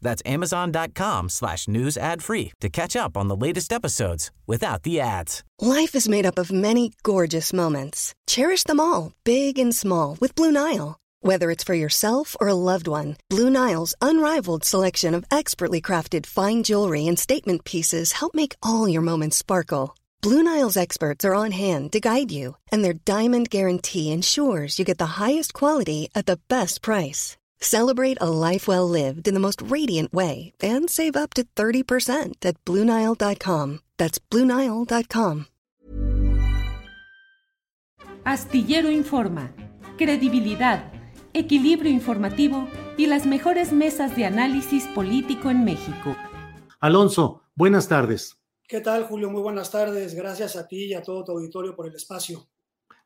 That's 0.00 0.22
amazon.com 0.24 1.28
slash 1.28 1.68
news 1.68 1.96
ad 1.96 2.22
free 2.22 2.52
to 2.60 2.68
catch 2.68 2.96
up 2.96 3.16
on 3.16 3.28
the 3.28 3.36
latest 3.36 3.72
episodes 3.72 4.30
without 4.46 4.82
the 4.82 5.00
ads. 5.00 5.42
Life 5.60 5.94
is 5.94 6.08
made 6.08 6.26
up 6.26 6.38
of 6.38 6.52
many 6.52 6.92
gorgeous 7.02 7.52
moments. 7.52 8.14
Cherish 8.26 8.64
them 8.64 8.80
all, 8.80 9.12
big 9.24 9.58
and 9.58 9.74
small, 9.74 10.16
with 10.20 10.34
Blue 10.34 10.52
Nile. 10.52 10.98
Whether 11.20 11.50
it's 11.50 11.64
for 11.64 11.74
yourself 11.74 12.36
or 12.40 12.48
a 12.48 12.54
loved 12.54 12.86
one, 12.86 13.16
Blue 13.28 13.50
Nile's 13.50 13.94
unrivaled 14.00 14.64
selection 14.64 15.14
of 15.14 15.24
expertly 15.30 15.80
crafted 15.80 16.26
fine 16.26 16.62
jewelry 16.62 17.06
and 17.08 17.18
statement 17.18 17.64
pieces 17.64 18.12
help 18.12 18.34
make 18.34 18.54
all 18.62 18.88
your 18.88 19.02
moments 19.02 19.36
sparkle. 19.36 19.96
Blue 20.22 20.42
Nile's 20.42 20.76
experts 20.76 21.24
are 21.24 21.34
on 21.34 21.52
hand 21.52 21.92
to 21.92 22.00
guide 22.00 22.30
you, 22.32 22.56
and 22.72 22.84
their 22.84 22.92
diamond 22.92 23.50
guarantee 23.50 24.10
ensures 24.12 24.78
you 24.78 24.84
get 24.84 24.98
the 24.98 25.18
highest 25.22 25.52
quality 25.54 26.08
at 26.14 26.26
the 26.26 26.40
best 26.48 26.82
price. 26.82 27.36
Celebrate 27.60 28.18
a 28.20 28.30
life 28.30 28.66
well 28.66 28.88
lived 28.88 29.28
in 29.28 29.34
the 29.34 29.40
most 29.40 29.62
radiant 29.62 30.12
way 30.12 30.52
and 30.60 30.88
save 30.88 31.16
up 31.16 31.34
to 31.34 31.44
30% 31.54 32.34
at 32.44 32.56
BlueNile.com. 32.64 33.80
That's 33.98 34.18
BlueNile.com. 34.18 35.46
Astillero 38.24 38.90
Informa, 38.90 39.54
credibilidad, 39.96 40.92
equilibrio 41.32 41.90
informativo 41.90 42.68
y 42.98 43.06
las 43.06 43.24
mejores 43.24 43.72
mesas 43.72 44.14
de 44.16 44.26
análisis 44.26 44.86
político 44.88 45.48
en 45.48 45.64
México. 45.64 46.14
Alonso, 46.78 47.42
buenas 47.54 47.88
tardes. 47.88 48.38
¿Qué 48.68 48.82
tal, 48.82 49.04
Julio? 49.04 49.30
Muy 49.30 49.40
buenas 49.40 49.70
tardes. 49.70 50.14
Gracias 50.14 50.56
a 50.56 50.68
ti 50.68 50.88
y 50.88 50.94
a 50.94 51.02
todo 51.02 51.24
tu 51.24 51.32
auditorio 51.32 51.74
por 51.74 51.86
el 51.86 51.94
espacio. 51.94 52.46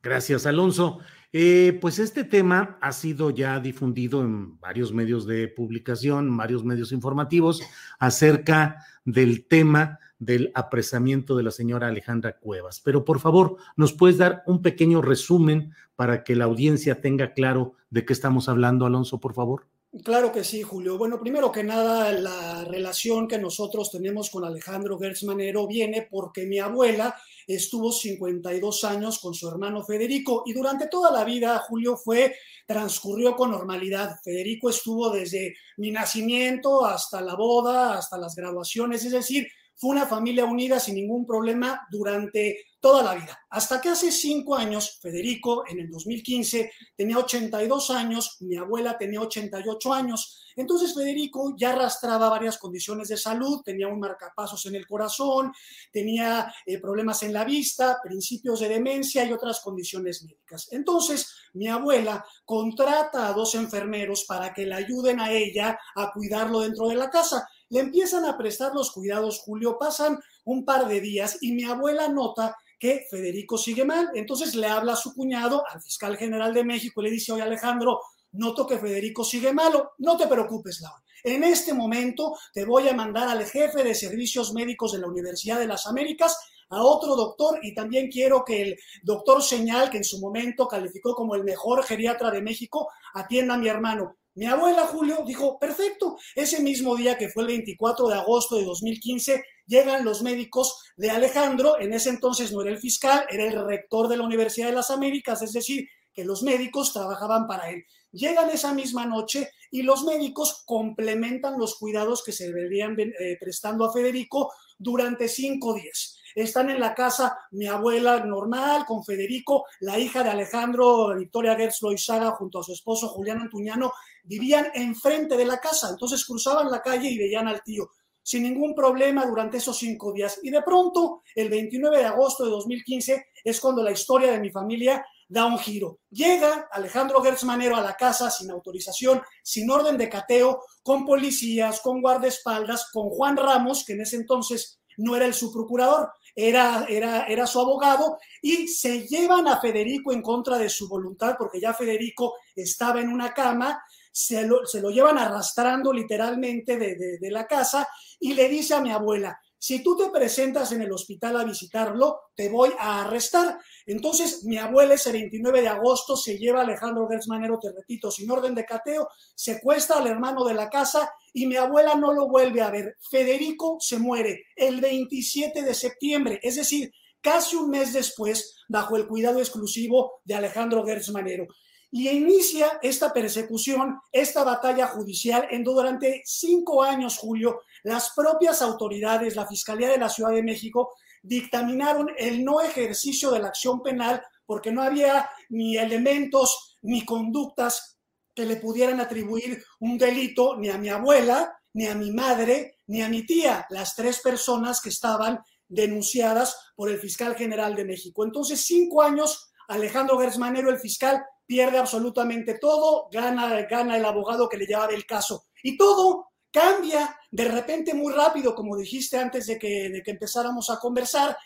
Gracias, 0.02 0.44
Alonso. 0.44 0.98
Eh, 1.34 1.78
pues 1.80 1.98
este 1.98 2.24
tema 2.24 2.76
ha 2.82 2.92
sido 2.92 3.30
ya 3.30 3.58
difundido 3.58 4.22
en 4.22 4.60
varios 4.60 4.92
medios 4.92 5.26
de 5.26 5.48
publicación, 5.48 6.36
varios 6.36 6.62
medios 6.62 6.92
informativos, 6.92 7.62
acerca 7.98 8.84
del 9.06 9.46
tema 9.46 9.98
del 10.18 10.52
apresamiento 10.54 11.34
de 11.36 11.42
la 11.42 11.50
señora 11.50 11.88
Alejandra 11.88 12.38
Cuevas. 12.38 12.80
Pero 12.84 13.04
por 13.04 13.18
favor, 13.18 13.56
¿nos 13.76 13.94
puedes 13.94 14.18
dar 14.18 14.42
un 14.46 14.60
pequeño 14.60 15.00
resumen 15.00 15.72
para 15.96 16.22
que 16.22 16.36
la 16.36 16.44
audiencia 16.44 17.00
tenga 17.00 17.32
claro 17.32 17.74
de 17.90 18.04
qué 18.04 18.12
estamos 18.12 18.48
hablando, 18.48 18.84
Alonso, 18.84 19.18
por 19.18 19.32
favor? 19.32 19.66
Claro 20.00 20.32
que 20.32 20.42
sí, 20.42 20.62
Julio. 20.62 20.96
Bueno, 20.96 21.20
primero 21.20 21.52
que 21.52 21.62
nada, 21.62 22.10
la 22.12 22.64
relación 22.64 23.28
que 23.28 23.36
nosotros 23.36 23.90
tenemos 23.90 24.30
con 24.30 24.42
Alejandro 24.42 24.98
Gertz 24.98 25.24
Manero 25.24 25.66
viene 25.66 26.08
porque 26.10 26.46
mi 26.46 26.58
abuela 26.58 27.14
estuvo 27.46 27.92
52 27.92 28.84
años 28.84 29.18
con 29.18 29.34
su 29.34 29.46
hermano 29.50 29.84
Federico 29.84 30.44
y 30.46 30.54
durante 30.54 30.88
toda 30.88 31.12
la 31.12 31.24
vida, 31.24 31.58
Julio, 31.68 31.98
fue, 31.98 32.34
transcurrió 32.66 33.36
con 33.36 33.50
normalidad. 33.50 34.16
Federico 34.24 34.70
estuvo 34.70 35.10
desde 35.10 35.54
mi 35.76 35.90
nacimiento 35.90 36.86
hasta 36.86 37.20
la 37.20 37.34
boda, 37.34 37.98
hasta 37.98 38.16
las 38.16 38.34
graduaciones, 38.34 39.04
es 39.04 39.12
decir, 39.12 39.46
fue 39.76 39.90
una 39.90 40.06
familia 40.06 40.46
unida 40.46 40.80
sin 40.80 40.94
ningún 40.94 41.26
problema 41.26 41.86
durante 41.90 42.64
toda 42.82 43.04
la 43.04 43.14
vida. 43.14 43.40
Hasta 43.48 43.80
que 43.80 43.90
hace 43.90 44.10
cinco 44.10 44.56
años, 44.56 44.98
Federico, 45.00 45.62
en 45.68 45.78
el 45.78 45.88
2015, 45.88 46.72
tenía 46.96 47.16
82 47.16 47.90
años, 47.90 48.38
mi 48.40 48.56
abuela 48.56 48.98
tenía 48.98 49.20
88 49.20 49.92
años. 49.92 50.44
Entonces 50.56 50.92
Federico 50.92 51.54
ya 51.56 51.74
arrastraba 51.74 52.28
varias 52.28 52.58
condiciones 52.58 53.06
de 53.08 53.16
salud, 53.16 53.62
tenía 53.64 53.86
un 53.86 54.00
marcapasos 54.00 54.66
en 54.66 54.74
el 54.74 54.86
corazón, 54.86 55.52
tenía 55.92 56.52
eh, 56.66 56.80
problemas 56.80 57.22
en 57.22 57.32
la 57.32 57.44
vista, 57.44 58.00
principios 58.02 58.58
de 58.58 58.68
demencia 58.68 59.24
y 59.24 59.32
otras 59.32 59.60
condiciones 59.60 60.24
médicas. 60.24 60.66
Entonces 60.72 61.32
mi 61.52 61.68
abuela 61.68 62.26
contrata 62.44 63.28
a 63.28 63.32
dos 63.32 63.54
enfermeros 63.54 64.24
para 64.24 64.52
que 64.52 64.66
le 64.66 64.74
ayuden 64.74 65.20
a 65.20 65.30
ella 65.30 65.78
a 65.94 66.10
cuidarlo 66.12 66.60
dentro 66.60 66.88
de 66.88 66.96
la 66.96 67.10
casa. 67.10 67.48
Le 67.70 67.78
empiezan 67.78 68.24
a 68.24 68.36
prestar 68.36 68.74
los 68.74 68.90
cuidados, 68.90 69.38
Julio, 69.38 69.78
pasan 69.78 70.18
un 70.44 70.64
par 70.64 70.88
de 70.88 71.00
días 71.00 71.38
y 71.40 71.52
mi 71.52 71.62
abuela 71.64 72.08
nota 72.08 72.56
que 72.82 73.06
Federico 73.08 73.56
sigue 73.56 73.84
mal. 73.84 74.10
Entonces 74.12 74.56
le 74.56 74.66
habla 74.66 74.94
a 74.94 74.96
su 74.96 75.14
cuñado, 75.14 75.62
al 75.70 75.80
fiscal 75.80 76.16
general 76.16 76.52
de 76.52 76.64
México, 76.64 77.00
y 77.00 77.04
le 77.04 77.10
dice, 77.12 77.30
oye 77.30 77.42
Alejandro, 77.42 78.00
noto 78.32 78.66
que 78.66 78.76
Federico 78.76 79.24
sigue 79.24 79.52
malo, 79.52 79.92
no 79.98 80.16
te 80.16 80.26
preocupes, 80.26 80.80
Laura. 80.80 81.00
En 81.22 81.44
este 81.44 81.74
momento 81.74 82.36
te 82.52 82.64
voy 82.64 82.88
a 82.88 82.92
mandar 82.92 83.28
al 83.28 83.46
jefe 83.46 83.84
de 83.84 83.94
servicios 83.94 84.52
médicos 84.52 84.90
de 84.90 84.98
la 84.98 85.06
Universidad 85.06 85.60
de 85.60 85.68
las 85.68 85.86
Américas, 85.86 86.36
a 86.70 86.82
otro 86.82 87.14
doctor, 87.14 87.60
y 87.62 87.72
también 87.72 88.10
quiero 88.10 88.44
que 88.44 88.62
el 88.62 88.78
doctor 89.04 89.44
Señal, 89.44 89.88
que 89.88 89.98
en 89.98 90.04
su 90.04 90.18
momento 90.18 90.66
calificó 90.66 91.14
como 91.14 91.36
el 91.36 91.44
mejor 91.44 91.84
geriatra 91.84 92.32
de 92.32 92.42
México, 92.42 92.88
atienda 93.14 93.54
a 93.54 93.58
mi 93.58 93.68
hermano. 93.68 94.16
Mi 94.34 94.46
abuela 94.46 94.86
Julio 94.86 95.24
dijo, 95.26 95.58
perfecto, 95.58 96.16
ese 96.34 96.62
mismo 96.62 96.96
día 96.96 97.18
que 97.18 97.28
fue 97.28 97.42
el 97.42 97.48
24 97.48 98.08
de 98.08 98.14
agosto 98.14 98.56
de 98.56 98.64
2015, 98.64 99.44
llegan 99.66 100.04
los 100.06 100.22
médicos 100.22 100.82
de 100.96 101.10
Alejandro, 101.10 101.78
en 101.78 101.92
ese 101.92 102.08
entonces 102.08 102.50
no 102.50 102.62
era 102.62 102.70
el 102.70 102.78
fiscal, 102.78 103.26
era 103.30 103.44
el 103.44 103.66
rector 103.66 104.08
de 104.08 104.16
la 104.16 104.24
Universidad 104.24 104.68
de 104.68 104.74
las 104.74 104.90
Américas, 104.90 105.42
es 105.42 105.52
decir, 105.52 105.86
que 106.14 106.24
los 106.24 106.42
médicos 106.42 106.92
trabajaban 106.92 107.46
para 107.46 107.70
él. 107.70 107.84
Llegan 108.10 108.50
esa 108.50 108.72
misma 108.72 109.06
noche 109.06 109.50
y 109.70 109.82
los 109.82 110.04
médicos 110.04 110.62
complementan 110.66 111.58
los 111.58 111.76
cuidados 111.76 112.22
que 112.22 112.32
se 112.32 112.52
verían 112.52 112.96
eh, 112.98 113.36
prestando 113.40 113.86
a 113.86 113.92
Federico 113.92 114.52
durante 114.78 115.28
cinco 115.28 115.74
días. 115.74 116.18
Están 116.34 116.70
en 116.70 116.80
la 116.80 116.94
casa 116.94 117.38
mi 117.50 117.66
abuela 117.66 118.24
normal 118.24 118.84
con 118.86 119.04
Federico, 119.04 119.64
la 119.80 119.98
hija 119.98 120.22
de 120.22 120.30
Alejandro, 120.30 121.14
Victoria 121.16 121.56
Gertz 121.56 121.82
Loizaga, 121.82 122.32
junto 122.32 122.60
a 122.60 122.62
su 122.62 122.72
esposo 122.72 123.08
Julián 123.08 123.40
Antuñano, 123.40 123.92
vivían 124.22 124.66
enfrente 124.74 125.36
de 125.36 125.44
la 125.44 125.58
casa. 125.58 125.90
Entonces 125.90 126.24
cruzaban 126.24 126.70
la 126.70 126.82
calle 126.82 127.10
y 127.10 127.18
veían 127.18 127.48
al 127.48 127.62
tío 127.62 127.90
sin 128.22 128.44
ningún 128.44 128.74
problema 128.74 129.26
durante 129.26 129.56
esos 129.56 129.76
cinco 129.76 130.12
días. 130.12 130.38
Y 130.42 130.50
de 130.50 130.62
pronto, 130.62 131.22
el 131.34 131.48
29 131.48 131.98
de 131.98 132.04
agosto 132.04 132.44
de 132.44 132.50
2015, 132.50 133.26
es 133.44 133.60
cuando 133.60 133.82
la 133.82 133.90
historia 133.90 134.30
de 134.32 134.40
mi 134.40 134.50
familia 134.50 135.04
da 135.28 135.46
un 135.46 135.58
giro. 135.58 136.00
Llega 136.10 136.68
Alejandro 136.70 137.22
Gertz 137.22 137.44
Manero 137.44 137.76
a 137.76 137.80
la 137.80 137.94
casa 137.94 138.30
sin 138.30 138.50
autorización, 138.50 139.22
sin 139.42 139.70
orden 139.70 139.98
de 139.98 140.08
cateo, 140.08 140.62
con 140.82 141.04
policías, 141.04 141.80
con 141.80 142.00
guardaespaldas, 142.00 142.90
con 142.92 143.08
Juan 143.08 143.36
Ramos, 143.36 143.84
que 143.84 143.94
en 143.94 144.02
ese 144.02 144.16
entonces 144.16 144.80
no 144.98 145.16
era 145.16 145.24
el 145.24 145.34
subprocurador, 145.34 146.10
era, 146.34 146.86
era, 146.88 147.26
era 147.26 147.46
su 147.46 147.60
abogado, 147.60 148.18
y 148.40 148.68
se 148.68 149.06
llevan 149.06 149.48
a 149.48 149.60
Federico 149.60 150.12
en 150.12 150.22
contra 150.22 150.58
de 150.58 150.68
su 150.68 150.88
voluntad, 150.88 151.36
porque 151.38 151.60
ya 151.60 151.74
Federico 151.74 152.34
estaba 152.54 153.00
en 153.00 153.08
una 153.08 153.32
cama, 153.32 153.82
se 154.10 154.46
lo, 154.46 154.66
se 154.66 154.80
lo 154.80 154.90
llevan 154.90 155.18
arrastrando 155.18 155.92
literalmente 155.92 156.76
de, 156.76 157.18
de 157.18 157.30
la 157.30 157.46
casa 157.46 157.88
y 158.20 158.34
le 158.34 158.48
dice 158.48 158.74
a 158.74 158.80
mi 158.80 158.90
abuela, 158.90 159.40
si 159.62 159.80
tú 159.80 159.96
te 159.96 160.10
presentas 160.10 160.72
en 160.72 160.82
el 160.82 160.90
hospital 160.90 161.36
a 161.36 161.44
visitarlo, 161.44 162.22
te 162.34 162.48
voy 162.48 162.70
a 162.80 163.02
arrestar. 163.04 163.60
Entonces, 163.86 164.42
mi 164.42 164.58
abuela 164.58 164.94
ese 164.94 165.12
29 165.12 165.62
de 165.62 165.68
agosto 165.68 166.16
se 166.16 166.36
lleva 166.36 166.62
Alejandro 166.62 167.06
Gertz 167.06 167.28
Manero, 167.28 167.60
te 167.60 167.70
repito, 167.70 168.10
sin 168.10 168.28
orden 168.28 168.56
de 168.56 168.64
cateo, 168.64 169.08
secuestra 169.36 169.98
al 169.98 170.08
hermano 170.08 170.44
de 170.44 170.54
la 170.54 170.68
casa 170.68 171.12
y 171.32 171.46
mi 171.46 171.54
abuela 171.54 171.94
no 171.94 172.12
lo 172.12 172.28
vuelve 172.28 172.60
a 172.60 172.70
ver. 172.70 172.96
Federico 173.08 173.76
se 173.78 174.00
muere 174.00 174.46
el 174.56 174.80
27 174.80 175.62
de 175.62 175.74
septiembre, 175.74 176.40
es 176.42 176.56
decir, 176.56 176.92
casi 177.20 177.54
un 177.54 177.70
mes 177.70 177.92
después, 177.92 178.56
bajo 178.68 178.96
el 178.96 179.06
cuidado 179.06 179.38
exclusivo 179.38 180.22
de 180.24 180.34
Alejandro 180.34 180.84
Gertz 180.84 181.10
Manero 181.10 181.46
y 181.94 182.08
inicia 182.08 182.78
esta 182.80 183.12
persecución, 183.12 184.00
esta 184.10 184.44
batalla 184.44 184.86
judicial, 184.86 185.46
en 185.50 185.62
durante 185.62 186.22
cinco 186.24 186.82
años, 186.82 187.18
Julio, 187.18 187.60
las 187.84 188.14
propias 188.16 188.62
autoridades, 188.62 189.36
la 189.36 189.46
Fiscalía 189.46 189.90
de 189.90 189.98
la 189.98 190.08
Ciudad 190.08 190.30
de 190.30 190.42
México, 190.42 190.94
dictaminaron 191.22 192.08
el 192.16 192.42
no 192.42 192.62
ejercicio 192.62 193.30
de 193.30 193.40
la 193.40 193.48
acción 193.48 193.82
penal 193.82 194.22
porque 194.46 194.72
no 194.72 194.82
había 194.82 195.28
ni 195.50 195.76
elementos 195.76 196.78
ni 196.80 197.04
conductas 197.04 197.98
que 198.34 198.46
le 198.46 198.56
pudieran 198.56 198.98
atribuir 198.98 199.62
un 199.80 199.98
delito 199.98 200.56
ni 200.56 200.70
a 200.70 200.78
mi 200.78 200.88
abuela, 200.88 201.54
ni 201.74 201.88
a 201.88 201.94
mi 201.94 202.10
madre, 202.10 202.78
ni 202.86 203.02
a 203.02 203.10
mi 203.10 203.26
tía, 203.26 203.66
las 203.68 203.94
tres 203.94 204.20
personas 204.20 204.80
que 204.80 204.88
estaban 204.88 205.40
denunciadas 205.68 206.56
por 206.74 206.90
el 206.90 206.98
fiscal 206.98 207.36
general 207.36 207.76
de 207.76 207.84
México. 207.84 208.24
Entonces, 208.24 208.62
cinco 208.64 209.02
años, 209.02 209.52
Alejandro 209.68 210.18
Gersmanero, 210.18 210.70
el 210.70 210.78
fiscal, 210.78 211.22
pierde 211.46 211.78
absolutamente 211.78 212.58
todo, 212.58 213.08
gana, 213.10 213.62
gana 213.62 213.96
el 213.96 214.04
abogado 214.04 214.48
que 214.48 214.56
le 214.56 214.66
llevaba 214.66 214.92
el 214.92 215.06
caso. 215.06 215.44
Y 215.62 215.76
todo 215.76 216.28
cambia 216.50 217.16
de 217.30 217.46
repente 217.46 217.94
muy 217.94 218.12
rápido, 218.12 218.54
como 218.54 218.76
dijiste 218.76 219.18
antes 219.18 219.46
de 219.46 219.58
que, 219.58 219.88
de 219.88 220.02
que 220.02 220.10
empezáramos 220.10 220.70
a 220.70 220.78
conversar, 220.78 221.36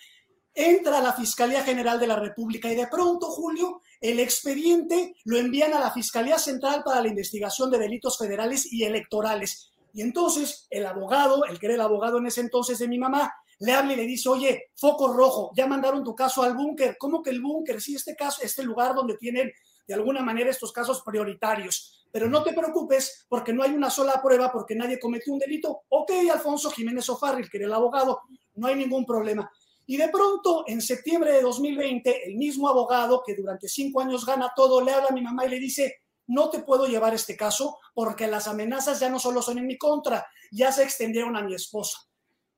entra 0.53 1.03
la 1.03 1.13
Fiscalía 1.13 1.63
General 1.63 2.01
de 2.01 2.07
la 2.07 2.17
República 2.17 2.73
y 2.73 2.75
de 2.75 2.87
pronto, 2.87 3.27
Julio, 3.27 3.83
el 4.01 4.19
expediente 4.21 5.15
lo 5.25 5.37
envían 5.37 5.75
a 5.75 5.81
la 5.81 5.93
Fiscalía 5.93 6.39
Central 6.39 6.83
para 6.83 7.03
la 7.03 7.09
investigación 7.09 7.71
de 7.71 7.79
delitos 7.79 8.17
federales 8.19 8.73
y 8.73 8.85
electorales. 8.85 9.71
Y 9.93 10.03
entonces 10.03 10.67
el 10.71 10.87
abogado, 10.87 11.45
el 11.45 11.59
que 11.59 11.67
era 11.67 11.75
el 11.75 11.81
abogado 11.81 12.19
en 12.19 12.27
ese 12.27 12.41
entonces 12.41 12.79
de 12.79 12.89
mi 12.89 12.99
mamá, 12.99 13.33
le 13.59 13.73
habla 13.73 13.93
y 13.93 13.97
le 13.97 14.07
dice, 14.07 14.29
oye, 14.29 14.65
foco 14.75 15.13
rojo, 15.13 15.53
ya 15.55 15.67
mandaron 15.67 16.05
tu 16.05 16.15
caso 16.15 16.43
al 16.43 16.55
búnker. 16.55 16.97
¿Cómo 16.99 17.23
que 17.23 17.31
el 17.31 17.41
búnker? 17.41 17.81
Sí, 17.81 17.95
este 17.95 18.15
caso, 18.15 18.43
este 18.43 18.63
lugar 18.63 18.95
donde 18.95 19.17
tienen 19.17 19.51
de 19.87 19.95
alguna 19.95 20.23
manera 20.23 20.51
estos 20.51 20.73
casos 20.73 21.03
prioritarios. 21.03 22.07
Pero 22.13 22.29
no 22.29 22.43
te 22.43 22.53
preocupes 22.53 23.27
porque 23.29 23.53
no 23.53 23.63
hay 23.63 23.73
una 23.73 23.91
sola 23.91 24.21
prueba 24.23 24.51
porque 24.53 24.75
nadie 24.75 24.99
cometió 24.99 25.33
un 25.33 25.39
delito. 25.39 25.83
Ok, 25.89 26.13
Alfonso 26.33 26.71
Jiménez 26.71 27.09
Ofarril, 27.09 27.51
que 27.51 27.59
era 27.59 27.67
el 27.67 27.75
abogado, 27.75 28.23
no 28.55 28.69
hay 28.69 28.77
ningún 28.77 29.05
problema. 29.05 29.51
Y 29.87 29.97
de 29.97 30.09
pronto, 30.09 30.65
en 30.67 30.81
septiembre 30.81 31.33
de 31.33 31.43
2020, 31.43 32.29
el 32.29 32.37
mismo 32.37 32.69
abogado 32.69 33.23
que 33.25 33.35
durante 33.35 33.69
cinco 33.69 34.01
años 34.01 34.27
gana 34.27 34.53
todo, 34.55 34.81
le 34.81 34.93
habla 34.93 35.09
a 35.11 35.15
mi 35.15 35.23
mamá 35.23 35.47
y 35.47 35.51
le 35.51 35.61
dice, 35.61 36.03
no 36.27 36.51
te 36.51 36.61
puedo 36.61 36.87
llevar 36.87 37.15
este 37.15 37.37
caso 37.37 37.79
porque 37.95 38.27
las 38.27 38.49
amenazas 38.49 38.99
ya 38.99 39.09
no 39.09 39.21
solo 39.21 39.43
son 39.43 39.59
en 39.59 39.67
mi 39.67 39.79
contra, 39.79 40.27
ya 40.51 40.73
se 40.73 40.83
extendieron 40.83 41.37
a 41.37 41.43
mi 41.43 41.55
esposa. 41.55 41.99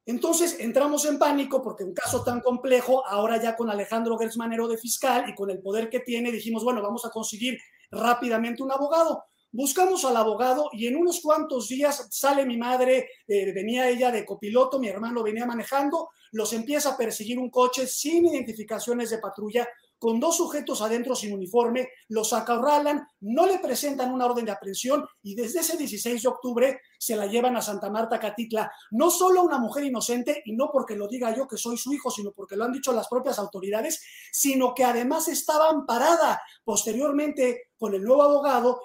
Entonces 0.08 0.56
entramos 0.58 1.04
en 1.04 1.18
pánico 1.18 1.60
porque 1.60 1.84
un 1.84 1.92
caso 1.92 2.24
tan 2.24 2.40
complejo, 2.40 3.06
ahora 3.06 3.42
ya 3.42 3.54
con 3.54 3.68
Alejandro 3.68 4.16
Gersmanero 4.16 4.66
de 4.66 4.78
fiscal 4.78 5.28
y 5.28 5.34
con 5.34 5.50
el 5.50 5.60
poder 5.60 5.90
que 5.90 6.00
tiene, 6.00 6.32
dijimos, 6.32 6.64
bueno, 6.64 6.80
vamos 6.80 7.04
a 7.04 7.10
conseguir 7.10 7.58
rápidamente 7.90 8.62
un 8.62 8.72
abogado. 8.72 9.24
Buscamos 9.52 10.06
al 10.06 10.16
abogado 10.16 10.70
y 10.72 10.86
en 10.86 10.96
unos 10.96 11.20
cuantos 11.20 11.68
días 11.68 12.08
sale 12.10 12.46
mi 12.46 12.56
madre, 12.56 13.10
eh, 13.26 13.52
venía 13.52 13.86
ella 13.90 14.10
de 14.10 14.24
copiloto, 14.24 14.78
mi 14.78 14.88
hermano 14.88 15.22
venía 15.22 15.44
manejando, 15.44 16.08
los 16.32 16.54
empieza 16.54 16.94
a 16.94 16.96
perseguir 16.96 17.38
un 17.38 17.50
coche 17.50 17.86
sin 17.86 18.24
identificaciones 18.24 19.10
de 19.10 19.18
patrulla, 19.18 19.68
con 19.98 20.20
dos 20.20 20.36
sujetos 20.36 20.80
adentro 20.82 21.14
sin 21.14 21.32
uniforme, 21.32 21.88
los 22.08 22.32
acorralan, 22.32 23.06
no 23.20 23.46
le 23.46 23.58
presentan 23.58 24.12
una 24.12 24.26
orden 24.26 24.44
de 24.44 24.52
aprehensión 24.52 25.06
y 25.22 25.34
desde 25.34 25.60
ese 25.60 25.76
16 25.76 26.22
de 26.22 26.28
octubre 26.28 26.80
se 26.98 27.16
la 27.16 27.26
llevan 27.26 27.56
a 27.56 27.62
Santa 27.62 27.90
Marta 27.90 28.18
Catitla. 28.18 28.70
No 28.90 29.10
solo 29.10 29.42
una 29.42 29.58
mujer 29.58 29.84
inocente, 29.84 30.42
y 30.44 30.52
no 30.52 30.70
porque 30.72 30.96
lo 30.96 31.08
diga 31.08 31.34
yo 31.34 31.46
que 31.46 31.56
soy 31.56 31.76
su 31.76 31.92
hijo, 31.92 32.10
sino 32.10 32.32
porque 32.32 32.56
lo 32.56 32.64
han 32.64 32.72
dicho 32.72 32.92
las 32.92 33.08
propias 33.08 33.38
autoridades, 33.38 34.02
sino 34.32 34.74
que 34.74 34.84
además 34.84 35.28
estaba 35.28 35.68
amparada 35.68 36.40
posteriormente 36.64 37.68
con 37.78 37.94
el 37.94 38.02
nuevo 38.02 38.22
abogado 38.22 38.80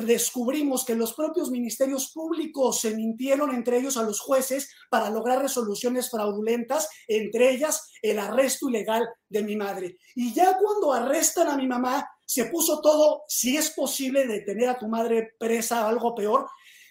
descubrimos 0.00 0.84
que 0.84 0.94
los 0.94 1.12
propios 1.14 1.50
ministerios 1.50 2.10
públicos 2.12 2.80
se 2.80 2.94
mintieron 2.94 3.54
entre 3.54 3.78
ellos 3.78 3.96
a 3.96 4.02
los 4.02 4.20
jueces 4.20 4.70
para 4.90 5.10
lograr 5.10 5.42
resoluciones 5.42 6.10
fraudulentas, 6.10 6.88
entre 7.06 7.50
ellas 7.50 7.90
el 8.00 8.18
arresto 8.18 8.68
ilegal 8.68 9.06
de 9.28 9.42
mi 9.42 9.56
madre. 9.56 9.98
Y 10.14 10.32
ya 10.32 10.56
cuando 10.56 10.92
arrestan 10.92 11.48
a 11.48 11.56
mi 11.56 11.66
mamá, 11.66 12.08
se 12.24 12.46
puso 12.46 12.80
todo, 12.80 13.22
si 13.28 13.56
es 13.56 13.70
posible 13.70 14.26
detener 14.26 14.70
a 14.70 14.78
tu 14.78 14.88
madre 14.88 15.34
presa, 15.38 15.86
algo 15.86 16.14
peor, 16.14 16.48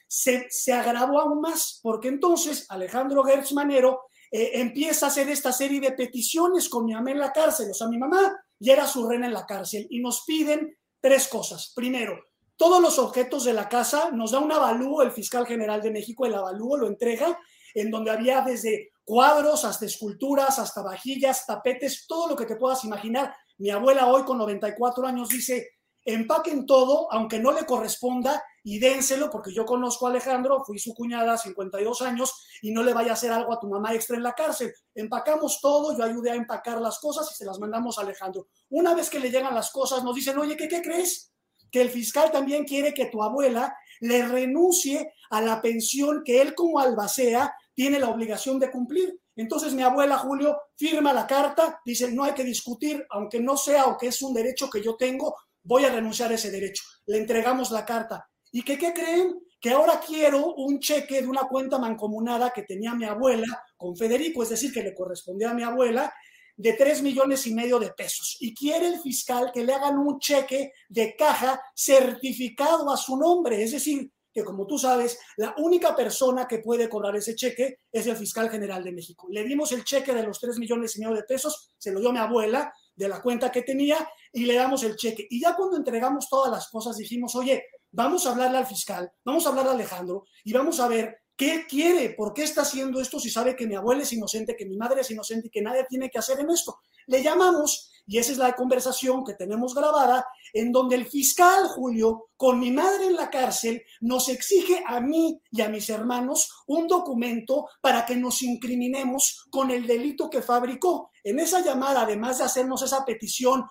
se, 0.07 0.47
se 0.49 0.73
agravó 0.73 1.21
aún 1.21 1.41
más, 1.41 1.79
porque 1.81 2.09
entonces 2.09 2.65
Alejandro 2.69 3.23
Gertz 3.23 3.53
Manero 3.53 4.01
eh, 4.29 4.51
empieza 4.55 5.05
a 5.05 5.09
hacer 5.09 5.29
esta 5.29 5.51
serie 5.51 5.79
de 5.79 5.93
peticiones 5.93 6.69
con 6.69 6.85
mi 6.85 6.93
mamá 6.93 7.11
en 7.11 7.19
la 7.19 7.31
cárcel, 7.31 7.71
o 7.71 7.73
sea, 7.73 7.87
mi 7.87 7.97
mamá 7.97 8.37
ya 8.59 8.73
era 8.73 8.85
su 8.85 9.07
reina 9.07 9.25
en 9.25 9.33
la 9.33 9.45
cárcel, 9.45 9.87
y 9.89 9.99
nos 9.99 10.23
piden 10.25 10.77
tres 11.01 11.27
cosas. 11.27 11.71
Primero, 11.75 12.19
todos 12.61 12.79
los 12.79 12.99
objetos 12.99 13.43
de 13.45 13.53
la 13.53 13.67
casa, 13.67 14.11
nos 14.11 14.29
da 14.29 14.37
un 14.37 14.51
avalúo, 14.51 15.01
el 15.01 15.11
fiscal 15.11 15.47
general 15.47 15.81
de 15.81 15.89
México, 15.89 16.27
el 16.27 16.35
avalúo 16.35 16.77
lo 16.77 16.85
entrega, 16.85 17.39
en 17.73 17.89
donde 17.89 18.11
había 18.11 18.41
desde 18.41 18.91
cuadros 19.03 19.65
hasta 19.65 19.87
esculturas, 19.87 20.59
hasta 20.59 20.83
vajillas, 20.83 21.47
tapetes, 21.47 22.05
todo 22.05 22.29
lo 22.29 22.35
que 22.35 22.45
te 22.45 22.57
puedas 22.57 22.85
imaginar. 22.85 23.33
Mi 23.57 23.71
abuela 23.71 24.05
hoy 24.05 24.21
con 24.25 24.37
94 24.37 25.07
años 25.07 25.29
dice, 25.29 25.71
empaquen 26.05 26.67
todo, 26.67 27.11
aunque 27.11 27.39
no 27.39 27.51
le 27.51 27.65
corresponda, 27.65 28.43
y 28.63 28.77
dénselo, 28.77 29.31
porque 29.31 29.51
yo 29.51 29.65
conozco 29.65 30.05
a 30.05 30.11
Alejandro, 30.11 30.63
fui 30.63 30.77
su 30.77 30.93
cuñada, 30.93 31.39
52 31.39 32.03
años, 32.03 32.45
y 32.61 32.69
no 32.69 32.83
le 32.83 32.93
vaya 32.93 33.09
a 33.09 33.13
hacer 33.15 33.31
algo 33.31 33.53
a 33.53 33.59
tu 33.59 33.69
mamá 33.69 33.95
extra 33.95 34.17
en 34.17 34.21
la 34.21 34.33
cárcel. 34.33 34.71
Empacamos 34.93 35.59
todo, 35.61 35.97
yo 35.97 36.03
ayudé 36.03 36.29
a 36.29 36.35
empacar 36.35 36.79
las 36.79 36.99
cosas 36.99 37.27
y 37.31 37.33
se 37.33 37.43
las 37.43 37.57
mandamos 37.57 37.97
a 37.97 38.01
Alejandro. 38.03 38.49
Una 38.69 38.93
vez 38.93 39.09
que 39.09 39.19
le 39.19 39.31
llegan 39.31 39.55
las 39.55 39.71
cosas, 39.71 40.03
nos 40.03 40.13
dicen, 40.13 40.37
oye, 40.37 40.55
¿qué, 40.55 40.67
qué 40.67 40.83
crees? 40.83 41.31
Que 41.71 41.81
el 41.81 41.89
fiscal 41.89 42.31
también 42.31 42.65
quiere 42.65 42.93
que 42.93 43.05
tu 43.05 43.23
abuela 43.23 43.75
le 44.01 44.27
renuncie 44.27 45.13
a 45.29 45.41
la 45.41 45.61
pensión 45.61 46.23
que 46.25 46.41
él 46.41 46.53
como 46.53 46.79
albacea 46.79 47.53
tiene 47.73 47.99
la 47.99 48.09
obligación 48.09 48.59
de 48.59 48.69
cumplir. 48.69 49.19
Entonces 49.35 49.73
mi 49.73 49.81
abuela 49.81 50.17
Julio 50.17 50.57
firma 50.75 51.13
la 51.13 51.25
carta, 51.25 51.79
dice, 51.85 52.11
no 52.11 52.23
hay 52.23 52.33
que 52.33 52.43
discutir, 52.43 53.05
aunque 53.09 53.39
no 53.39 53.55
sea 53.55 53.85
o 53.85 53.97
que 53.97 54.07
es 54.07 54.21
un 54.21 54.33
derecho 54.33 54.69
que 54.69 54.83
yo 54.83 54.95
tengo, 54.95 55.35
voy 55.63 55.85
a 55.85 55.91
renunciar 55.91 56.31
a 56.31 56.35
ese 56.35 56.51
derecho. 56.51 56.83
Le 57.05 57.17
entregamos 57.17 57.71
la 57.71 57.85
carta. 57.85 58.27
¿Y 58.51 58.63
que, 58.63 58.77
qué 58.77 58.93
creen? 58.93 59.39
Que 59.59 59.71
ahora 59.71 60.01
quiero 60.05 60.53
un 60.55 60.79
cheque 60.79 61.21
de 61.21 61.27
una 61.27 61.43
cuenta 61.43 61.77
mancomunada 61.77 62.49
que 62.49 62.63
tenía 62.63 62.93
mi 62.93 63.05
abuela 63.05 63.63
con 63.77 63.95
Federico, 63.95 64.43
es 64.43 64.49
decir, 64.49 64.73
que 64.73 64.83
le 64.83 64.93
correspondía 64.93 65.51
a 65.51 65.53
mi 65.53 65.63
abuela, 65.63 66.13
de 66.57 66.73
3 66.73 67.01
millones 67.01 67.45
y 67.47 67.53
medio 67.53 67.79
de 67.79 67.91
pesos 67.91 68.37
y 68.39 68.53
quiere 68.53 68.87
el 68.87 68.99
fiscal 68.99 69.51
que 69.53 69.63
le 69.63 69.73
hagan 69.73 69.97
un 69.97 70.19
cheque 70.19 70.73
de 70.89 71.15
caja 71.15 71.61
certificado 71.75 72.91
a 72.91 72.97
su 72.97 73.17
nombre, 73.17 73.63
es 73.63 73.71
decir, 73.71 74.11
que 74.33 74.43
como 74.43 74.65
tú 74.65 74.77
sabes, 74.77 75.19
la 75.37 75.53
única 75.57 75.95
persona 75.95 76.47
que 76.47 76.59
puede 76.59 76.87
cobrar 76.87 77.15
ese 77.15 77.35
cheque 77.35 77.79
es 77.91 78.07
el 78.07 78.15
fiscal 78.15 78.49
general 78.49 78.83
de 78.83 78.93
México. 78.93 79.27
Le 79.29 79.43
dimos 79.43 79.71
el 79.73 79.83
cheque 79.83 80.13
de 80.13 80.23
los 80.23 80.39
3 80.39 80.57
millones 80.57 80.95
y 80.95 81.01
medio 81.01 81.15
de 81.15 81.23
pesos, 81.23 81.73
se 81.77 81.91
lo 81.91 81.99
dio 81.99 82.13
mi 82.13 82.19
abuela 82.19 82.73
de 82.95 83.09
la 83.09 83.21
cuenta 83.21 83.51
que 83.51 83.63
tenía 83.63 84.07
y 84.31 84.45
le 84.45 84.55
damos 84.55 84.83
el 84.83 84.95
cheque. 84.95 85.27
Y 85.29 85.41
ya 85.41 85.55
cuando 85.55 85.77
entregamos 85.77 86.29
todas 86.29 86.51
las 86.51 86.69
cosas 86.69 86.97
dijimos, 86.97 87.35
oye, 87.35 87.65
vamos 87.91 88.25
a 88.25 88.31
hablarle 88.31 88.59
al 88.59 88.67
fiscal, 88.67 89.11
vamos 89.25 89.45
a 89.45 89.49
hablarle 89.49 89.71
a 89.71 89.75
Alejandro 89.75 90.25
y 90.43 90.53
vamos 90.53 90.79
a 90.79 90.87
ver 90.87 91.20
¿Qué 91.41 91.65
quiere? 91.67 92.11
¿Por 92.11 92.35
qué 92.35 92.43
está 92.43 92.61
haciendo 92.61 93.01
esto 93.01 93.19
si 93.19 93.31
sabe 93.31 93.55
que 93.55 93.65
mi 93.65 93.73
abuela 93.73 94.03
es 94.03 94.13
inocente, 94.13 94.55
que 94.55 94.67
mi 94.67 94.77
madre 94.77 95.01
es 95.01 95.09
inocente 95.09 95.47
y 95.47 95.49
que 95.49 95.63
nadie 95.63 95.87
tiene 95.89 96.07
que 96.07 96.19
hacer 96.19 96.39
en 96.39 96.51
esto? 96.51 96.81
Le 97.07 97.23
llamamos 97.23 97.89
y 98.05 98.19
esa 98.19 98.31
es 98.31 98.37
la 98.37 98.53
conversación 98.53 99.23
que 99.25 99.33
tenemos 99.33 99.73
grabada 99.73 100.23
en 100.53 100.71
donde 100.71 100.97
el 100.97 101.07
fiscal 101.07 101.67
Julio, 101.69 102.27
con 102.37 102.59
mi 102.59 102.69
madre 102.69 103.07
en 103.07 103.15
la 103.15 103.31
cárcel, 103.31 103.81
nos 104.01 104.29
exige 104.29 104.83
a 104.85 104.99
mí 104.99 105.41
y 105.49 105.61
a 105.61 105.69
mis 105.69 105.89
hermanos 105.89 106.47
un 106.67 106.85
documento 106.85 107.67
para 107.81 108.05
que 108.05 108.15
nos 108.15 108.43
incriminemos 108.43 109.47
con 109.49 109.71
el 109.71 109.87
delito 109.87 110.29
que 110.29 110.43
fabricó. 110.43 111.09
En 111.23 111.39
esa 111.39 111.61
llamada, 111.61 112.03
además 112.03 112.37
de 112.37 112.43
hacernos 112.43 112.83
esa 112.83 113.03
petición 113.03 113.65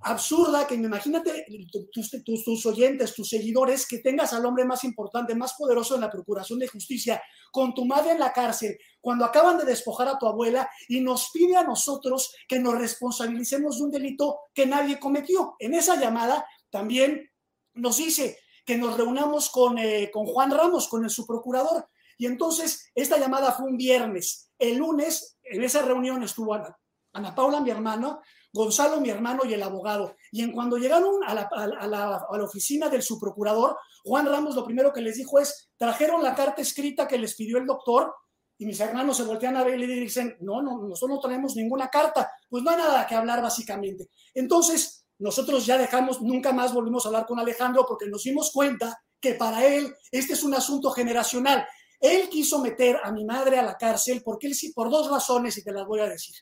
absurda 0.00 0.66
que 0.66 0.74
imagínate 0.74 1.46
tus, 1.92 2.10
tus, 2.44 2.66
oyentes, 2.66 3.14
tus 3.14 3.28
seguidores, 3.28 3.86
que 3.86 3.98
tengas 3.98 4.32
al 4.32 4.44
hombre 4.44 4.64
más 4.64 4.84
importante, 4.84 5.34
más 5.34 5.54
poderoso 5.54 5.94
en 5.94 6.02
la 6.02 6.10
Procuración 6.10 6.58
de 6.58 6.68
Justicia, 6.68 7.22
con 7.50 7.74
tu 7.74 7.84
madre 7.84 8.12
en 8.12 8.20
la 8.20 8.32
cárcel, 8.32 8.78
cuando 9.00 9.24
acaban 9.24 9.58
de 9.58 9.64
despojar 9.64 10.08
a 10.08 10.18
tu 10.18 10.26
abuela 10.26 10.68
y 10.88 11.00
nos 11.00 11.30
pide 11.32 11.56
a 11.56 11.64
nosotros 11.64 12.34
que 12.48 12.58
nos 12.58 12.78
responsabilicemos 12.78 13.78
de 13.78 13.84
un 13.84 13.90
delito 13.90 14.40
que 14.54 14.66
nadie 14.66 14.98
cometió. 14.98 15.56
En 15.58 15.74
esa 15.74 15.96
llamada 15.96 16.46
también 16.70 17.30
nos 17.74 17.96
dice 17.96 18.38
que 18.64 18.76
nos 18.76 18.96
reunamos 18.96 19.48
con, 19.50 19.78
eh, 19.78 20.10
con 20.12 20.26
Juan 20.26 20.50
Ramos, 20.50 20.88
con 20.88 21.04
el 21.04 21.10
subprocurador. 21.10 21.88
Y 22.18 22.26
entonces 22.26 22.90
esta 22.94 23.18
llamada 23.18 23.52
fue 23.52 23.66
un 23.66 23.76
viernes. 23.76 24.50
El 24.58 24.78
lunes, 24.78 25.38
en 25.42 25.62
esa 25.62 25.82
reunión 25.82 26.22
estuvo 26.22 26.54
Ana, 26.54 26.76
Ana 27.12 27.34
Paula, 27.34 27.60
mi 27.60 27.70
hermana, 27.70 28.20
Gonzalo, 28.56 29.00
mi 29.00 29.10
hermano 29.10 29.44
y 29.44 29.52
el 29.52 29.62
abogado. 29.62 30.16
Y 30.32 30.42
en 30.42 30.52
cuando 30.52 30.78
llegaron 30.78 31.22
a 31.26 31.34
la, 31.34 32.26
oficina 32.42 32.88
del 32.88 33.02
subprocurador, 33.02 33.76
Juan 34.02 34.26
Ramos 34.26 34.54
lo 34.54 34.64
primero 34.64 34.92
que 34.92 35.02
les 35.02 35.16
dijo 35.16 35.38
es, 35.38 35.70
trajeron 35.76 36.22
la 36.22 36.34
carta 36.34 36.62
escrita 36.62 37.06
que 37.06 37.18
les 37.18 37.36
pidió 37.36 37.58
el 37.58 37.66
doctor 37.66 38.14
y 38.56 38.64
mis 38.64 38.80
hermanos 38.80 39.18
se 39.18 39.24
voltean 39.24 39.58
a 39.58 39.64
ver 39.64 39.78
y 39.78 39.86
le 39.86 39.94
dicen, 40.00 40.36
no, 40.40 40.62
no, 40.62 40.78
nosotros 40.88 41.16
no 41.16 41.20
tenemos 41.20 41.54
ninguna 41.54 41.88
carta. 41.88 42.32
Pues 42.48 42.64
no 42.64 42.70
hay 42.70 42.78
nada 42.78 43.06
que 43.06 43.14
hablar 43.14 43.42
básicamente. 43.42 44.08
Entonces, 44.32 45.04
nosotros 45.18 45.66
ya 45.66 45.76
dejamos, 45.76 46.22
nunca 46.22 46.52
más 46.52 46.72
volvimos 46.72 47.04
a 47.04 47.08
hablar 47.10 47.26
con 47.26 47.38
Alejandro 47.38 47.84
porque 47.86 48.06
nos 48.06 48.22
dimos 48.22 48.50
cuenta 48.52 48.98
que 49.20 49.34
para 49.34 49.66
él 49.66 49.94
este 50.10 50.32
es 50.32 50.42
un 50.42 50.54
asunto 50.54 50.90
generacional. 50.92 51.66
Él 52.00 52.30
quiso 52.30 52.58
meter 52.60 52.98
a 53.04 53.12
mi 53.12 53.26
madre 53.26 53.58
a 53.58 53.62
la 53.62 53.76
cárcel 53.76 54.22
porque 54.24 54.46
él 54.46 54.54
sí, 54.54 54.72
por 54.72 54.88
dos 54.90 55.10
razones 55.10 55.58
y 55.58 55.62
te 55.62 55.72
las 55.72 55.86
voy 55.86 56.00
a 56.00 56.08
decir. 56.08 56.34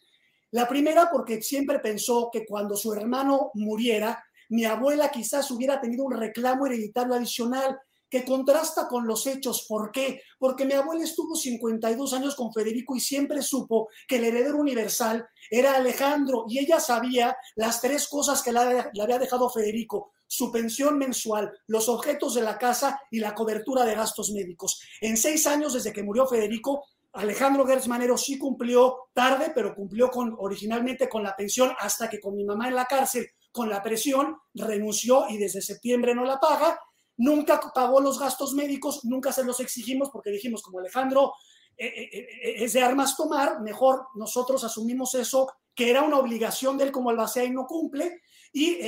La 0.55 0.69
primera 0.69 1.11
porque 1.11 1.43
siempre 1.43 1.81
pensó 1.81 2.31
que 2.33 2.47
cuando 2.47 2.77
su 2.77 2.93
hermano 2.93 3.51
muriera, 3.55 4.25
mi 4.51 4.65
abuela 4.65 5.11
quizás 5.11 5.51
hubiera 5.51 5.81
tenido 5.81 6.05
un 6.05 6.13
reclamo 6.13 6.65
hereditario 6.65 7.13
adicional 7.13 7.77
que 8.09 8.25
contrasta 8.25 8.87
con 8.87 9.05
los 9.05 9.27
hechos. 9.27 9.67
¿Por 9.69 9.91
qué? 9.91 10.23
Porque 10.39 10.65
mi 10.65 10.75
abuela 10.75 11.03
estuvo 11.03 11.35
52 11.35 12.13
años 12.13 12.37
con 12.37 12.53
Federico 12.53 12.95
y 12.95 13.01
siempre 13.01 13.43
supo 13.43 13.89
que 14.07 14.19
el 14.19 14.27
heredero 14.27 14.59
universal 14.59 15.27
era 15.51 15.75
Alejandro 15.75 16.45
y 16.49 16.61
ella 16.61 16.79
sabía 16.79 17.37
las 17.57 17.81
tres 17.81 18.07
cosas 18.07 18.41
que 18.41 18.53
le 18.53 18.61
había 18.61 19.19
dejado 19.19 19.51
Federico, 19.51 20.13
su 20.29 20.53
pensión 20.53 20.99
mensual, 20.99 21.51
los 21.67 21.89
objetos 21.89 22.35
de 22.35 22.43
la 22.43 22.59
casa 22.59 23.01
y 23.11 23.19
la 23.19 23.35
cobertura 23.35 23.85
de 23.85 23.97
gastos 23.97 24.31
médicos. 24.31 24.81
En 25.01 25.17
seis 25.17 25.49
años 25.49 25.75
desde 25.75 25.93
que 25.93 26.05
murió 26.05 26.29
Federico, 26.29 26.85
Alejandro 27.14 27.66
Gertz 27.66 27.87
Manero 27.87 28.18
sí 28.18 28.38
cumplió 28.38 29.09
tarde, 29.12 29.52
pero 29.54 29.75
cumplió 29.75 30.11
con, 30.11 30.35
originalmente 30.38 31.09
con 31.09 31.23
la 31.23 31.37
pensión 31.37 31.73
hasta 31.78 32.11
que 32.11 32.21
con 32.21 32.35
mi 32.35 32.44
mamá 32.44 32.68
en 32.68 32.75
la 32.75 32.87
cárcel, 32.87 33.28
con 33.52 33.68
la 33.68 33.83
presión, 33.83 34.37
renunció 34.52 35.26
y 35.28 35.38
desde 35.38 35.62
septiembre 35.62 36.14
no 36.14 36.25
la 36.25 36.40
paga. 36.40 36.78
Nunca 37.16 37.61
pagó 37.73 38.00
los 38.00 38.18
gastos 38.18 38.54
médicos, 38.54 39.04
nunca 39.04 39.33
se 39.33 39.44
los 39.44 39.61
exigimos 39.61 40.11
porque 40.11 40.30
dijimos, 40.30 40.62
como 40.62 40.80
Alejandro 40.80 41.35
eh, 41.76 41.87
eh, 41.87 42.09
eh, 42.12 42.54
es 42.64 42.73
de 42.73 42.83
armas 42.83 43.16
tomar, 43.16 43.61
mejor 43.61 44.09
nosotros 44.16 44.64
asumimos 44.64 45.14
eso, 45.14 45.52
que 45.73 45.90
era 45.90 46.02
una 46.02 46.18
obligación 46.18 46.76
de 46.76 46.85
él 46.85 46.92
como 46.92 47.11
albacea 47.11 47.44
y 47.44 47.50
no 47.50 47.66
cumple, 47.66 48.23
y, 48.52 48.78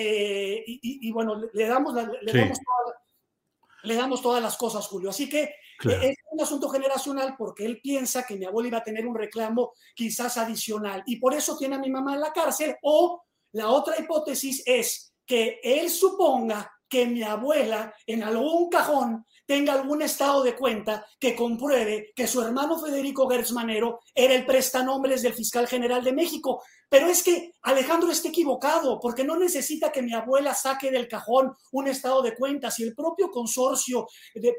y, 0.64 1.10
bueno, 1.10 1.40
le 1.52 1.66
damos, 1.66 1.92
le, 1.92 2.32
damos 2.32 2.58
le 3.82 3.94
damos 3.96 4.22
todas 4.22 4.40
las 4.40 4.56
cosas, 4.56 4.86
Julio. 4.86 5.10
Así 5.10 5.28
que 5.28 5.54
es 5.84 6.16
un 6.30 6.40
asunto 6.40 6.68
generacional 6.68 7.34
porque 7.36 7.64
él 7.64 7.80
piensa 7.82 8.24
que 8.24 8.36
mi 8.36 8.44
abuela 8.44 8.68
iba 8.68 8.78
a 8.78 8.84
tener 8.84 9.06
un 9.06 9.14
reclamo 9.14 9.72
quizás 9.94 10.36
adicional 10.36 11.02
y 11.06 11.16
por 11.16 11.34
eso 11.34 11.56
tiene 11.56 11.76
a 11.76 11.78
mi 11.78 11.90
mamá 11.90 12.14
en 12.14 12.20
la 12.20 12.32
cárcel. 12.32 12.76
O 12.82 13.22
la 13.52 13.68
otra 13.68 13.98
hipótesis 13.98 14.62
es 14.66 15.14
que 15.24 15.60
él 15.62 15.90
suponga 15.90 16.72
que 16.88 17.06
mi 17.06 17.22
abuela 17.22 17.94
en 18.06 18.22
algún 18.22 18.68
cajón 18.68 19.24
tenga 19.46 19.74
algún 19.74 20.02
estado 20.02 20.42
de 20.42 20.56
cuenta 20.56 21.06
que 21.18 21.36
compruebe 21.36 22.12
que 22.14 22.26
su 22.26 22.42
hermano 22.42 22.78
Federico 22.78 23.28
Gertz 23.28 23.52
Manero 23.52 24.00
era 24.14 24.34
el 24.34 24.44
prestanombres 24.44 25.22
del 25.22 25.34
fiscal 25.34 25.68
general 25.68 26.02
de 26.02 26.12
México. 26.12 26.62
Pero 26.88 27.08
es 27.08 27.22
que 27.22 27.52
Alejandro 27.62 28.10
está 28.10 28.28
equivocado, 28.28 29.00
porque 29.00 29.24
no 29.24 29.36
necesita 29.36 29.90
que 29.90 30.02
mi 30.02 30.12
abuela 30.14 30.54
saque 30.54 30.90
del 30.90 31.08
cajón 31.08 31.52
un 31.72 31.88
estado 31.88 32.22
de 32.22 32.36
cuentas 32.36 32.78
y 32.78 32.84
el 32.84 32.94
propio 32.94 33.30
consorcio 33.30 34.06
de, 34.34 34.54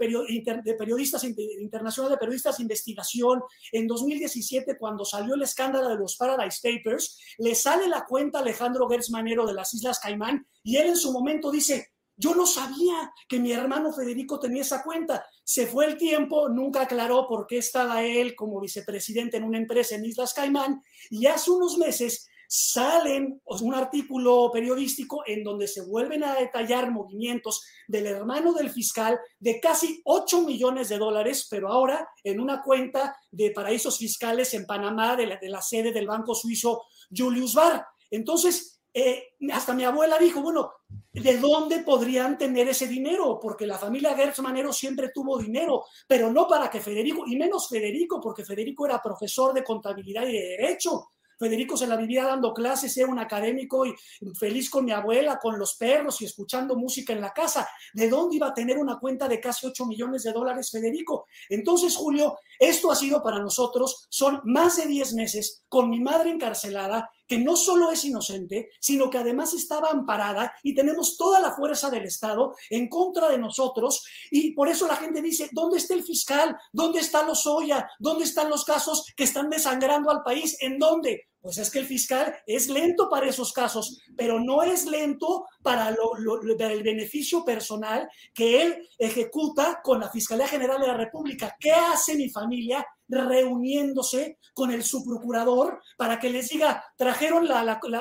periodistas 0.78 1.24
internacional 1.24 2.12
de 2.12 2.18
periodistas 2.18 2.60
investigación 2.60 3.42
en 3.72 3.88
2017, 3.88 4.78
cuando 4.78 5.06
salió 5.06 5.36
el 5.36 5.44
escándalo 5.44 5.90
de 5.90 5.96
los 5.96 6.18
Paradise 6.18 6.60
Papers, 6.62 7.18
le 7.38 7.56
sale 7.56 7.88
la 7.88 8.06
cuenta 8.06 8.40
a 8.40 8.42
Alejandro 8.42 8.90
Gertz 8.90 9.10
Manero 9.10 9.46
de 9.46 9.54
las 9.54 9.74
Islas 9.74 10.00
Caimán 10.00 10.46
y 10.64 10.76
él 10.76 10.88
en 10.88 10.98
su 10.98 11.14
momento 11.14 11.50
dice, 11.50 11.94
yo 12.18 12.34
no 12.34 12.48
sabía 12.48 13.14
que 13.30 13.40
mi 13.40 13.52
hermano 13.52 13.94
Federico 13.94 14.40
tenía 14.40 14.64
esa 14.64 14.84
cuenta. 14.84 15.24
Se 15.44 15.68
fue 15.68 15.86
el 15.86 15.98
tiempo, 15.98 16.50
nunca 16.50 16.82
aclaró 16.82 17.28
por 17.28 17.46
qué 17.46 17.60
estaba 17.60 18.04
él 18.04 18.36
como 18.36 18.60
vicepresidente 18.60 19.38
en 19.38 19.44
una 19.44 19.60
empresa 19.60 19.96
en 19.96 20.06
Islas 20.06 20.34
Caimán 20.34 20.84
y 21.12 21.28
hace 21.28 21.52
unos 21.52 21.78
meses 21.78 22.28
salen 22.48 23.42
un 23.46 23.76
artículo 23.76 24.50
periodístico 24.52 25.22
en 25.26 25.44
donde 25.44 25.68
se 25.68 25.82
vuelven 25.82 26.24
a 26.24 26.34
detallar 26.36 26.92
movimientos 26.92 27.64
del 27.88 28.08
hermano 28.08 28.54
del 28.54 28.70
fiscal 28.70 29.20
de 29.40 29.60
casi 29.60 30.02
8 30.06 30.44
millones 30.44 30.90
de 30.90 30.98
dólares, 30.98 31.48
pero 31.52 31.70
ahora 31.70 32.10
en 32.24 32.40
una 32.40 32.64
cuenta 32.64 33.16
de 33.32 33.52
paraísos 33.52 33.98
fiscales 33.98 34.54
en 34.54 34.66
Panamá 34.66 35.16
de 35.16 35.28
la, 35.28 35.38
de 35.38 35.50
la 35.50 35.62
sede 35.62 35.92
del 35.92 36.08
banco 36.08 36.34
suizo 36.34 36.84
Julius 37.16 37.54
Baer. 37.54 37.84
Entonces, 38.10 38.77
eh, 39.00 39.36
hasta 39.54 39.76
mi 39.76 39.84
abuela 39.84 40.18
dijo, 40.18 40.42
bueno, 40.42 40.72
¿de 41.14 41.38
dónde 41.38 41.82
podrían 41.82 42.36
tener 42.36 42.68
ese 42.68 42.88
dinero? 42.88 43.40
Porque 43.40 43.68
la 43.68 43.78
familia 43.78 44.16
Gertz 44.16 44.40
Manero 44.40 44.74
siempre 44.74 45.12
tuvo 45.14 45.38
dinero, 45.38 45.84
pero 46.08 46.32
no 46.32 46.48
para 46.48 46.68
que 46.68 46.82
Federico, 46.82 47.24
y 47.28 47.36
menos 47.36 47.70
Federico, 47.70 48.20
porque 48.20 48.44
Federico 48.44 48.88
era 48.88 49.00
profesor 49.00 49.54
de 49.54 49.64
contabilidad 49.64 50.24
y 50.28 50.32
de 50.32 50.58
derecho. 50.58 51.10
Federico 51.38 51.78
se 51.78 51.86
la 51.86 51.96
vivía 51.96 52.24
dando 52.24 52.52
clases, 52.52 52.98
era 52.98 53.08
un 53.08 53.20
académico 53.20 53.86
y 53.86 53.94
feliz 54.34 54.68
con 54.72 54.84
mi 54.84 54.92
abuela, 54.94 55.38
con 55.38 55.60
los 55.60 55.76
perros 55.76 56.20
y 56.22 56.26
escuchando 56.26 56.76
música 56.76 57.14
en 57.14 57.22
la 57.22 57.34
casa. 57.34 57.70
¿De 57.94 58.10
dónde 58.10 58.38
iba 58.38 58.48
a 58.48 58.54
tener 58.56 58.80
una 58.80 58.98
cuenta 58.98 59.28
de 59.28 59.40
casi 59.40 59.68
8 59.68 59.86
millones 59.86 60.24
de 60.24 60.34
dólares 60.34 60.72
Federico? 60.72 61.28
Entonces, 61.50 61.96
Julio, 61.96 62.40
esto 62.58 62.92
ha 62.92 62.96
sido 62.96 63.22
para 63.22 63.38
nosotros, 63.38 64.08
son 64.10 64.42
más 64.46 64.78
de 64.78 64.88
10 64.88 65.14
meses 65.14 65.64
con 65.70 65.92
mi 65.92 66.00
madre 66.00 66.32
encarcelada 66.32 67.12
que 67.28 67.38
no 67.38 67.56
solo 67.56 67.92
es 67.92 68.06
inocente, 68.06 68.70
sino 68.80 69.10
que 69.10 69.18
además 69.18 69.54
estaba 69.54 69.90
amparada 69.90 70.54
y 70.64 70.74
tenemos 70.74 71.18
toda 71.18 71.40
la 71.40 71.52
fuerza 71.52 71.90
del 71.90 72.06
Estado 72.06 72.56
en 72.70 72.90
contra 72.90 73.30
de 73.30 73.38
nosotros. 73.38 74.06
Y 74.32 74.52
por 74.52 74.70
eso 74.70 74.88
la 74.88 74.96
gente 74.96 75.22
dice, 75.22 75.50
¿dónde 75.52 75.78
está 75.78 75.94
el 75.94 76.04
fiscal? 76.04 76.58
¿Dónde 76.72 77.00
está 77.00 77.24
los 77.24 77.46
Oya? 77.46 77.90
¿Dónde 78.00 78.24
están 78.24 78.50
los 78.50 78.64
casos 78.64 79.06
que 79.16 79.26
están 79.26 79.50
desangrando 79.50 80.10
al 80.10 80.24
país? 80.24 80.58
¿En 80.62 80.80
dónde? 80.80 81.28
Pues 81.48 81.60
es 81.60 81.72
que 81.72 81.80
el 81.80 81.86
fiscal 81.86 82.36
es 82.46 82.68
lento 82.68 83.10
para 83.10 83.30
esos 83.30 83.54
casos, 83.54 84.02
pero 84.18 84.38
no 84.38 84.64
es 84.64 84.86
lento 84.86 85.46
para 85.64 85.88
el 85.88 86.84
beneficio 86.84 87.46
personal 87.46 88.10
que 88.34 88.62
él 88.62 88.90
ejecuta 88.98 89.80
con 89.82 90.02
la 90.02 90.10
Fiscalía 90.10 90.46
General 90.46 90.78
de 90.82 90.88
la 90.88 90.98
República. 90.98 91.56
¿Qué 91.58 91.72
hace 91.72 92.18
mi 92.18 92.30
familia 92.30 92.86
reuniéndose 93.08 94.40
con 94.54 94.72
el 94.72 94.84
subprocurador 94.84 95.80
para 95.98 96.20
que 96.20 96.30
les 96.30 96.50
diga, 96.50 96.84
trajeron 96.98 97.48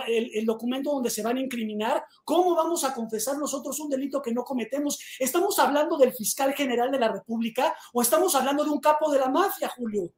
el, 0.08 0.44
documento 0.44 0.90
donde 0.90 1.10
se 1.10 1.22
van 1.22 1.36
a 1.36 1.40
incriminar, 1.40 2.02
¿cómo 2.24 2.56
vamos 2.56 2.82
a 2.82 2.92
confesar 2.92 3.38
nosotros 3.38 3.78
un 3.78 3.88
delito 3.88 4.20
que 4.20 4.32
no 4.32 4.42
cometemos? 4.42 4.98
¿Estamos 5.20 5.56
hablando 5.60 5.96
del 5.96 6.12
fiscal 6.12 6.52
general 6.52 6.90
de 6.90 6.98
la 6.98 7.12
República 7.12 7.76
o 7.92 8.02
estamos 8.02 8.34
hablando 8.34 8.64
de 8.64 8.70
un 8.70 8.80
capo 8.80 9.08
de 9.12 9.20
la 9.20 9.28
mafia, 9.28 9.68
Julio? 9.68 10.10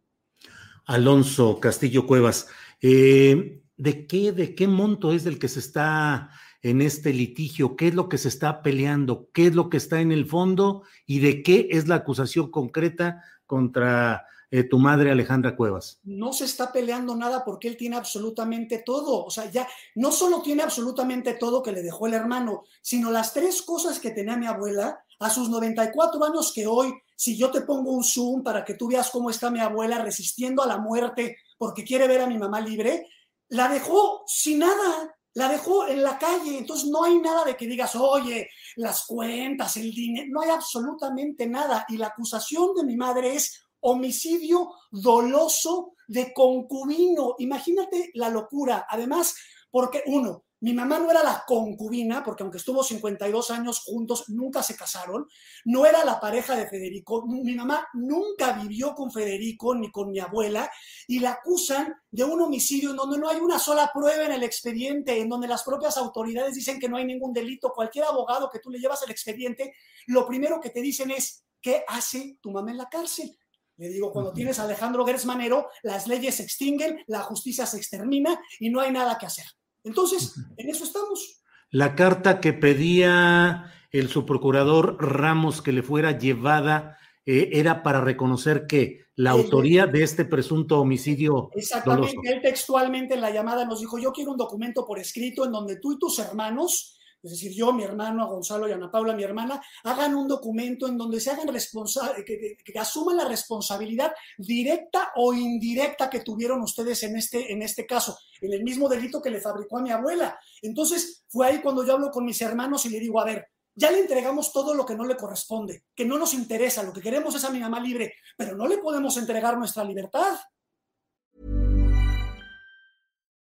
Alonso 0.89 1.61
Castillo 1.61 2.07
Cuevas, 2.07 2.49
eh, 2.81 3.63
¿de 3.77 4.07
qué, 4.07 4.33
de 4.33 4.55
qué 4.55 4.69
monto 4.69 5.13
es 5.13 5.25
del 5.25 5.39
que 5.39 5.49
se 5.49 5.61
está 5.61 6.31
en 6.63 6.83
este 6.83 7.13
litigio? 7.13 7.77
¿Qué 7.77 7.89
es 7.89 7.95
lo 7.95 8.09
que 8.09 8.19
se 8.19 8.29
está 8.29 8.63
peleando? 8.63 9.31
¿Qué 9.33 9.47
es 9.47 9.55
lo 9.55 9.71
que 9.71 9.77
está 9.77 10.01
en 10.01 10.13
el 10.13 10.27
fondo? 10.27 10.83
¿Y 11.07 11.21
de 11.21 11.43
qué 11.43 11.69
es 11.71 11.89
la 11.89 11.97
acusación 11.97 12.51
concreta 12.51 13.23
contra 13.47 14.27
eh, 14.51 14.65
tu 14.65 14.79
madre 14.79 15.11
Alejandra 15.11 15.57
Cuevas? 15.57 16.01
No 16.05 16.33
se 16.33 16.45
está 16.45 16.73
peleando 16.73 17.15
nada 17.15 17.45
porque 17.45 17.69
él 17.69 17.77
tiene 17.77 17.97
absolutamente 17.97 18.83
todo. 18.85 19.25
O 19.25 19.31
sea, 19.31 19.51
ya 19.51 19.69
no 19.95 20.11
solo 20.11 20.43
tiene 20.43 20.63
absolutamente 20.63 21.35
todo 21.35 21.63
que 21.63 21.73
le 21.73 21.83
dejó 21.83 22.07
el 22.07 22.15
hermano, 22.15 22.65
sino 22.83 23.11
las 23.11 23.33
tres 23.33 23.63
cosas 23.63 23.99
que 23.99 24.11
tenía 24.11 24.37
mi 24.37 24.47
abuela 24.47 25.05
a 25.19 25.31
sus 25.31 25.49
94 25.49 26.25
años 26.25 26.53
que 26.53 26.67
hoy, 26.67 26.93
si 27.17 27.37
yo 27.37 27.51
te 27.51 27.63
pongo 27.63 27.93
un 27.93 28.05
zoom 28.05 28.43
para 28.43 28.65
que 28.65 28.75
tú 28.75 28.89
veas 28.89 29.11
cómo 29.11 29.31
está 29.31 29.51
mi 29.51 29.61
abuela 29.61 29.99
resistiendo 29.99 30.63
a 30.63 30.67
la 30.67 30.79
muerte 30.79 31.37
porque 31.57 31.85
quiere 31.85 32.07
ver 32.07 32.21
a 32.21 32.27
mi 32.27 32.39
mamá 32.39 32.61
libre, 32.61 33.09
la 33.49 33.69
dejó 33.69 34.25
sin 34.27 34.61
nada, 34.61 35.17
la 35.35 35.49
dejó 35.49 35.87
en 35.87 36.03
la 36.03 36.19
calle, 36.19 36.59
entonces 36.59 36.89
no 36.89 37.05
hay 37.05 37.19
nada 37.19 37.45
de 37.45 37.57
que 37.57 37.67
digas, 37.67 37.95
oye, 37.97 38.49
las 38.77 39.07
cuentas, 39.07 39.77
el 39.77 39.93
dinero, 39.93 40.29
no 40.31 40.41
hay 40.41 40.51
absolutamente 40.51 41.47
nada. 41.47 41.85
Y 41.89 41.97
la 41.97 42.09
acusación 42.09 42.75
de 42.75 42.85
mi 42.85 42.97
madre 42.97 43.35
es 43.35 43.65
homicidio 43.81 44.73
doloso 44.91 45.95
de 46.07 46.33
concubino. 46.33 47.35
Imagínate 47.39 48.11
la 48.15 48.31
locura. 48.31 48.87
Además, 48.89 49.35
porque 49.71 50.03
uno, 50.07 50.45
mi 50.61 50.73
mamá 50.73 50.99
no 50.99 51.11
era 51.11 51.23
la 51.23 51.45
concubina, 51.47 52.25
porque 52.25 52.43
aunque 52.43 52.59
estuvo 52.59 52.83
52 52.83 53.51
años 53.51 53.81
juntos, 53.85 54.29
nunca 54.29 54.63
se 54.63 54.77
casaron, 54.77 55.29
no 55.65 55.87
era 55.87 56.05
la 56.05 56.19
pareja 56.19 56.57
de 56.57 56.67
Federico, 56.67 57.27
mi 57.27 57.55
mamá 57.55 57.87
nunca 57.95 58.53
vivió 58.53 58.95
con 58.95 59.13
Federico 59.13 59.75
ni 59.75 59.91
con 59.91 60.11
mi 60.11 60.19
abuela, 60.19 60.71
y 61.07 61.21
la 61.21 61.33
acusan 61.33 61.95
de 62.11 62.25
un 62.25 62.41
homicidio 62.41 62.91
en 62.91 62.97
donde 62.97 63.19
no 63.19 63.29
hay 63.29 63.39
una 63.39 63.59
sola 63.59 63.91
prueba 63.93 64.25
en 64.25 64.33
el 64.33 64.43
expediente, 64.43 65.21
en 65.21 65.29
donde 65.29 65.47
las 65.47 65.63
propias 65.63 65.97
autoridades 65.97 66.55
dicen 66.55 66.81
que 66.81 66.89
no 66.89 66.97
hay 66.97 67.05
ningún 67.05 67.33
delito. 67.33 67.73
Cualquier 67.73 68.05
abogado 68.07 68.51
que 68.51 68.59
tú 68.59 68.71
le 68.71 68.79
llevas 68.79 69.03
el 69.03 69.11
expediente, 69.11 69.75
lo 70.07 70.27
primero 70.27 70.61
que 70.61 70.71
te 70.71 70.81
dicen 70.81 71.11
es, 71.11 71.45
¿qué 71.61 71.85
hace 71.87 72.39
tu 72.41 72.51
mamá 72.51 72.71
en 72.71 72.79
la 72.79 72.89
cárcel? 72.89 73.37
Le 73.77 73.89
digo, 73.91 74.11
cuando 74.13 74.33
tienes 74.33 74.59
a 74.59 74.65
Alejandro 74.65 75.07
Gertz 75.07 75.25
Manero, 75.25 75.69
las 75.85 76.09
leyes 76.09 76.35
se 76.35 76.43
extinguen, 76.43 76.99
la 77.07 77.23
justicia 77.23 77.65
se 77.65 77.77
extermina 77.77 78.41
y 78.59 78.71
no 78.71 78.81
hay 78.81 78.91
nada 78.91 79.17
que 79.19 79.27
hacer. 79.27 79.45
Entonces, 79.89 80.35
en 80.57 80.69
eso 80.69 80.85
estamos. 80.85 81.43
La 81.71 81.95
carta 81.95 82.41
que 82.41 82.53
pedía 82.53 83.73
el 83.91 84.09
subprocurador 84.09 84.99
Ramos 85.01 85.63
que 85.63 85.73
le 85.73 85.83
fuera 85.83 86.19
llevada 86.19 86.99
eh, 87.25 87.51
era 87.53 87.83
para 87.83 88.01
reconocer 88.03 88.67
que 88.67 89.07
la 89.17 89.31
autoría 89.31 89.87
de 89.87 90.03
este 90.03 90.25
presunto 90.25 90.79
homicidio. 90.79 91.51
Exactamente, 91.55 92.17
él 92.25 92.41
textualmente 92.41 93.15
en 93.15 93.21
la 93.21 93.31
llamada 93.31 93.65
nos 93.65 93.81
dijo, 93.81 93.99
yo 93.99 94.13
quiero 94.13 94.31
un 94.31 94.37
documento 94.37 94.87
por 94.87 94.99
escrito 94.99 95.45
en 95.45 95.53
donde 95.53 95.77
tú 95.77 95.93
y 95.93 95.99
tus 95.99 96.19
hermanos 96.21 96.98
es 97.23 97.33
decir, 97.33 97.53
yo, 97.53 97.73
mi 97.73 97.83
hermano, 97.83 98.23
a 98.23 98.27
Gonzalo 98.27 98.69
y 98.69 98.73
Ana 98.73 98.91
Paula, 98.91 99.15
mi 99.15 99.25
hermana, 99.25 99.61
hagan 99.85 100.15
un 100.15 100.29
documento 100.29 100.87
en 100.87 100.97
donde 100.97 101.21
se 101.21 101.31
hagan 101.31 101.49
responsables, 101.49 102.25
que, 102.25 102.79
asuman 102.79 103.17
la 103.17 103.25
responsabilidad 103.25 104.13
directa 104.37 105.13
o 105.17 105.35
indirecta 105.35 106.09
que 106.09 106.21
tuvieron 106.21 106.63
ustedes 106.63 107.03
en 107.03 107.17
este, 107.17 107.53
en 107.53 107.63
este 107.63 107.87
caso, 107.87 108.17
en 108.41 108.53
el 108.53 108.63
mismo 108.63 108.89
delito 108.89 109.21
que 109.21 109.31
le 109.31 109.41
fabricó 109.41 109.79
a 109.79 109.83
mi 109.83 109.91
abuela. 109.91 110.39
Entonces, 110.63 111.25
fue 111.29 111.49
ahí 111.49 111.61
cuando 111.61 111.85
yo 111.85 111.95
hablo 111.95 112.11
con 112.11 112.25
mis 112.25 112.41
hermanos 112.41 112.87
y 112.87 112.91
le 112.91 113.01
digo, 113.01 113.21
a 113.21 113.25
ver, 113.25 113.49
ya 113.75 113.91
le 113.91 114.01
entregamos 114.01 114.53
todo 114.53 114.75
lo 114.75 114.87
que 114.87 114.95
no 114.95 115.05
le 115.05 115.17
corresponde, 115.17 115.85
que 115.95 116.05
no 116.05 116.19
nos 116.19 116.35
interesa, 116.35 116.83
lo 116.83 116.93
que 116.93 117.01
queremos 117.01 117.35
es 117.35 117.45
a 117.45 117.51
mi 117.51 117.61
mamá 117.61 117.81
libre, 117.81 118.15
pero 118.37 118.57
no 118.57 118.67
le 118.67 118.79
podemos 118.79 119.17
entregar 119.17 119.59
nuestra 119.59 119.85
libertad. 119.85 120.39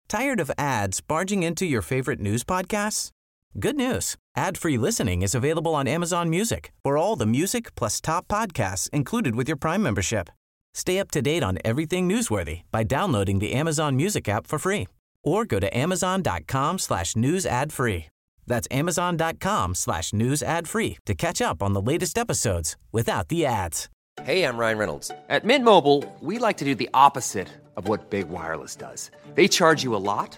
Tired 0.07 0.39
of 0.39 0.51
ads 0.57 1.01
barging 1.01 1.43
into 1.43 1.65
your 1.65 1.81
favorite 1.81 2.21
news 2.21 2.43
podcasts? 2.43 3.14
Good 3.57 3.77
news. 3.77 4.17
Ad-free 4.35 4.77
listening 4.77 5.21
is 5.21 5.33
available 5.33 5.73
on 5.75 5.87
Amazon 5.87 6.29
Music 6.29 6.73
for 6.83 6.97
all 6.97 7.15
the 7.15 7.25
music 7.25 7.73
plus 7.75 8.01
top 8.01 8.27
podcasts 8.27 8.89
included 8.89 9.35
with 9.35 9.47
your 9.47 9.55
Prime 9.55 9.81
membership. 9.81 10.29
Stay 10.73 10.99
up 10.99 11.09
to 11.11 11.21
date 11.21 11.41
on 11.41 11.57
everything 11.63 12.09
newsworthy 12.09 12.63
by 12.69 12.83
downloading 12.83 13.39
the 13.39 13.53
Amazon 13.53 13.95
Music 13.95 14.27
app 14.27 14.45
for 14.45 14.59
free 14.59 14.89
or 15.23 15.45
go 15.45 15.61
to 15.61 15.77
amazon.com 15.77 16.77
slash 16.79 17.15
news 17.15 17.45
ad 17.45 17.71
free. 17.71 18.07
That's 18.45 18.67
amazon.com 18.71 19.75
slash 19.75 20.11
news 20.11 20.43
ad 20.43 20.67
free 20.67 20.97
to 21.05 21.13
catch 21.15 21.41
up 21.41 21.63
on 21.63 21.71
the 21.71 21.81
latest 21.81 22.17
episodes 22.17 22.75
without 22.91 23.29
the 23.29 23.45
ads. 23.45 23.87
Hey, 24.23 24.43
I'm 24.43 24.57
Ryan 24.57 24.77
Reynolds. 24.77 25.11
At 25.29 25.45
Mint 25.45 25.63
Mobile, 25.63 26.03
we 26.19 26.39
like 26.39 26.57
to 26.57 26.65
do 26.65 26.75
the 26.75 26.89
opposite 26.93 27.47
of 27.77 27.87
what 27.87 28.09
Big 28.09 28.27
Wireless 28.27 28.75
does. 28.75 29.11
They 29.33 29.47
charge 29.47 29.83
you 29.83 29.95
a 29.95 29.97
lot, 29.97 30.37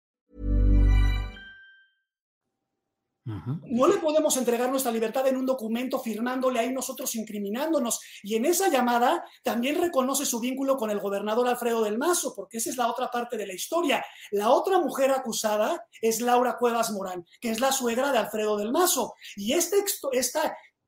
No 3.23 3.87
le 3.87 3.97
podemos 3.97 4.35
entregar 4.37 4.69
nuestra 4.69 4.91
libertad 4.91 5.27
en 5.27 5.37
un 5.37 5.45
documento 5.45 5.99
firmándole 5.99 6.59
ahí 6.59 6.73
nosotros 6.73 7.13
incriminándonos. 7.15 7.99
Y 8.23 8.35
en 8.35 8.45
esa 8.45 8.69
llamada 8.69 9.23
también 9.43 9.79
reconoce 9.79 10.25
su 10.25 10.39
vínculo 10.39 10.75
con 10.75 10.89
el 10.89 10.99
gobernador 10.99 11.47
Alfredo 11.47 11.83
del 11.83 11.99
Mazo, 11.99 12.33
porque 12.35 12.57
esa 12.57 12.71
es 12.71 12.77
la 12.77 12.87
otra 12.87 13.11
parte 13.11 13.37
de 13.37 13.45
la 13.45 13.53
historia. 13.53 14.03
La 14.31 14.49
otra 14.49 14.79
mujer 14.79 15.11
acusada 15.11 15.85
es 16.01 16.19
Laura 16.19 16.57
Cuevas 16.57 16.91
Morán, 16.91 17.25
que 17.39 17.51
es 17.51 17.59
la 17.59 17.71
suegra 17.71 18.11
de 18.11 18.17
Alfredo 18.17 18.57
del 18.57 18.71
Mazo. 18.71 19.13
Y 19.35 19.53
este, 19.53 19.77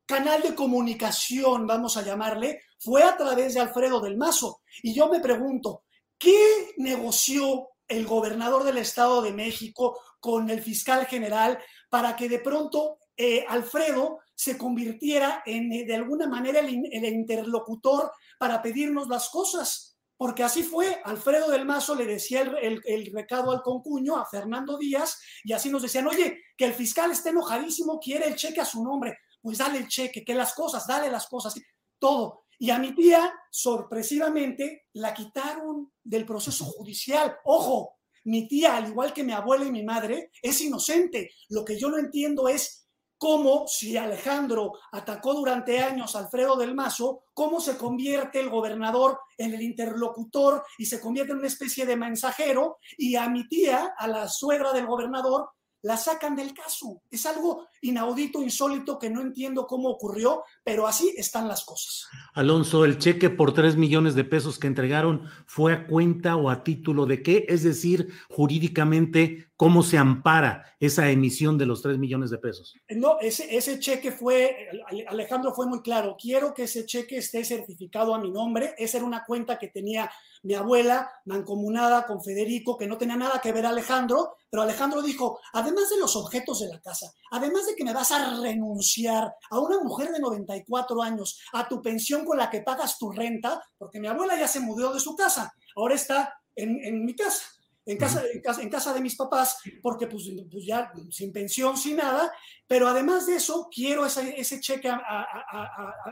canal 0.05 0.41
de 0.41 0.55
comunicación, 0.55 1.67
vamos 1.67 1.97
a 1.97 2.01
llamarle, 2.01 2.61
fue 2.79 3.03
a 3.03 3.15
través 3.15 3.53
de 3.53 3.59
Alfredo 3.59 4.01
del 4.01 4.17
Mazo. 4.17 4.61
Y 4.81 4.93
yo 4.93 5.07
me 5.07 5.19
pregunto, 5.19 5.83
¿qué 6.17 6.73
negoció 6.77 7.69
el 7.87 8.05
gobernador 8.05 8.63
del 8.63 8.77
Estado 8.77 9.21
de 9.21 9.33
México 9.33 9.99
con 10.19 10.49
el 10.49 10.61
fiscal 10.61 11.05
general 11.05 11.59
para 11.93 12.15
que 12.15 12.27
de 12.27 12.39
pronto 12.39 12.97
eh, 13.15 13.45
Alfredo 13.47 14.21
se 14.33 14.57
convirtiera 14.57 15.43
en, 15.45 15.71
eh, 15.71 15.85
de 15.85 15.93
alguna 15.93 16.27
manera, 16.27 16.59
el, 16.59 16.89
el, 16.91 17.05
interlocutor 17.05 18.11
para 18.39 18.63
pedirnos 18.63 19.07
las 19.09 19.29
cosas. 19.29 19.95
Porque 20.17 20.41
así 20.41 20.63
fue, 20.63 21.03
Alfredo 21.05 21.51
del 21.51 21.65
Mazo 21.65 21.93
le 21.93 22.07
decía 22.07 22.41
el, 22.41 22.57
el, 22.57 22.81
el, 22.85 23.13
recado 23.13 23.51
al 23.51 23.61
concuño, 23.61 24.17
a 24.17 24.25
Fernando 24.25 24.79
Díaz, 24.79 25.21
y 25.43 25.53
así 25.53 25.69
nos 25.69 25.83
decían, 25.83 26.07
oye, 26.07 26.41
que 26.57 26.65
el 26.65 26.73
fiscal 26.73 27.11
está 27.11 27.29
enojadísimo, 27.29 27.99
quiere 27.99 28.27
el 28.27 28.37
cheque 28.37 28.61
a 28.61 28.65
su 28.65 28.83
nombre, 28.83 29.19
pues 29.39 29.59
dale 29.59 29.77
el 29.77 29.87
cheque, 29.87 30.25
que 30.25 30.33
las 30.33 30.55
cosas, 30.55 30.87
dale 30.87 31.11
las 31.11 31.27
cosas, 31.27 31.53
todo. 31.99 32.45
Y 32.57 32.71
a 32.71 32.79
mi 32.79 32.95
tía, 32.95 33.31
sorpresivamente, 33.51 34.87
la 34.93 35.13
quitaron 35.13 35.93
del 36.03 36.25
proceso 36.25 36.65
judicial. 36.65 37.37
Ojo, 37.43 37.99
mi 38.25 38.47
tía, 38.47 38.77
al 38.77 38.89
igual 38.89 39.13
que 39.13 39.23
mi 39.23 39.33
abuela 39.33 39.65
y 39.65 39.71
mi 39.71 39.83
madre, 39.83 40.31
es 40.41 40.61
inocente. 40.61 41.31
Lo 41.49 41.65
que 41.65 41.77
yo 41.77 41.89
no 41.89 41.97
entiendo 41.97 42.47
es 42.47 42.87
cómo, 43.17 43.67
si 43.67 43.95
Alejandro 43.95 44.73
atacó 44.91 45.33
durante 45.33 45.79
años 45.79 46.15
a 46.15 46.19
Alfredo 46.19 46.57
del 46.57 46.75
Mazo, 46.75 47.23
cómo 47.33 47.61
se 47.61 47.77
convierte 47.77 48.39
el 48.39 48.49
gobernador 48.49 49.17
en 49.37 49.53
el 49.53 49.61
interlocutor 49.61 50.63
y 50.77 50.85
se 50.85 50.99
convierte 50.99 51.31
en 51.31 51.39
una 51.39 51.47
especie 51.47 51.85
de 51.85 51.95
mensajero 51.95 52.79
y 52.97 53.15
a 53.15 53.29
mi 53.29 53.47
tía, 53.47 53.93
a 53.97 54.07
la 54.07 54.27
suegra 54.27 54.73
del 54.73 54.87
gobernador, 54.87 55.49
la 55.83 55.97
sacan 55.97 56.35
del 56.35 56.53
caso. 56.53 57.03
Es 57.11 57.25
algo 57.25 57.67
inaudito, 57.81 58.41
insólito, 58.41 58.97
que 58.97 59.09
no 59.09 59.21
entiendo 59.21 59.67
cómo 59.67 59.89
ocurrió, 59.89 60.43
pero 60.63 60.87
así 60.87 61.13
están 61.17 61.47
las 61.47 61.63
cosas. 61.63 62.07
Alonso, 62.33 62.85
el 62.85 62.97
cheque 62.97 63.29
por 63.29 63.53
tres 63.53 63.75
millones 63.75 64.15
de 64.15 64.23
pesos 64.23 64.57
que 64.57 64.67
entregaron 64.67 65.29
fue 65.45 65.73
a 65.73 65.85
cuenta 65.85 66.37
o 66.37 66.49
a 66.49 66.63
título 66.63 67.05
de 67.05 67.21
qué? 67.21 67.45
Es 67.49 67.63
decir, 67.63 68.13
jurídicamente, 68.29 69.51
¿cómo 69.55 69.83
se 69.83 69.97
ampara 69.97 70.65
esa 70.79 71.09
emisión 71.09 71.57
de 71.57 71.65
los 71.65 71.81
tres 71.81 71.97
millones 71.97 72.31
de 72.31 72.37
pesos? 72.37 72.73
No, 72.89 73.19
ese, 73.19 73.79
cheque 73.79 74.11
fue, 74.11 74.69
Alejandro 75.07 75.53
fue 75.53 75.67
muy 75.67 75.81
claro, 75.81 76.17
quiero 76.19 76.53
que 76.53 76.63
ese 76.63 76.85
cheque 76.85 77.17
esté 77.17 77.45
certificado 77.45 78.15
a 78.15 78.19
mi 78.19 78.31
nombre. 78.31 78.73
Esa 78.77 78.97
era 78.97 79.05
una 79.05 79.23
cuenta 79.23 79.59
que 79.59 79.67
tenía 79.67 80.11
mi 80.43 80.55
abuela, 80.55 81.09
mancomunada 81.25 82.05
con 82.05 82.21
Federico, 82.21 82.77
que 82.77 82.87
no 82.87 82.97
tenía 82.97 83.15
nada 83.15 83.39
que 83.39 83.51
ver 83.51 83.65
Alejandro, 83.65 84.35
pero 84.49 84.63
Alejandro 84.63 85.01
dijo, 85.01 85.39
además 85.53 85.89
de 85.89 85.99
los 85.99 86.15
objetos 86.15 86.59
de 86.59 86.69
la 86.69 86.81
casa, 86.81 87.11
además 87.31 87.65
de 87.65 87.75
que 87.75 87.83
me 87.83 87.93
vas 87.93 88.11
a 88.11 88.41
renunciar 88.41 89.33
a 89.49 89.59
una 89.59 89.79
mujer 89.79 90.11
de 90.11 90.19
94 90.19 91.01
años, 91.01 91.39
a 91.53 91.67
tu 91.67 91.81
pensión 91.81 92.25
con 92.25 92.37
la 92.37 92.49
que 92.49 92.61
pagas 92.61 92.97
tu 92.97 93.11
renta, 93.11 93.63
porque 93.77 93.99
mi 93.99 94.07
abuela 94.07 94.37
ya 94.37 94.47
se 94.47 94.59
mudó 94.59 94.93
de 94.93 94.99
su 94.99 95.15
casa, 95.15 95.53
ahora 95.75 95.95
está 95.95 96.33
en 96.55 97.03
mi 97.05 97.15
casa. 97.15 97.52
En 97.85 97.97
casa, 97.97 98.23
en 98.31 98.41
casa, 98.41 98.61
en, 98.61 98.69
casa, 98.69 98.93
de 98.93 99.01
mis 99.01 99.15
papás, 99.15 99.57
porque 99.81 100.07
pues, 100.07 100.23
pues, 100.49 100.65
ya 100.65 100.91
sin 101.09 101.33
pensión, 101.33 101.75
sin 101.75 101.97
nada, 101.97 102.31
pero 102.65 102.87
además 102.87 103.25
de 103.25 103.35
eso, 103.35 103.67
quiero 103.69 104.05
ese, 104.05 104.39
ese 104.39 104.61
cheque 104.61 104.87
a, 104.87 104.95
a, 104.95 105.21
a, 105.51 105.63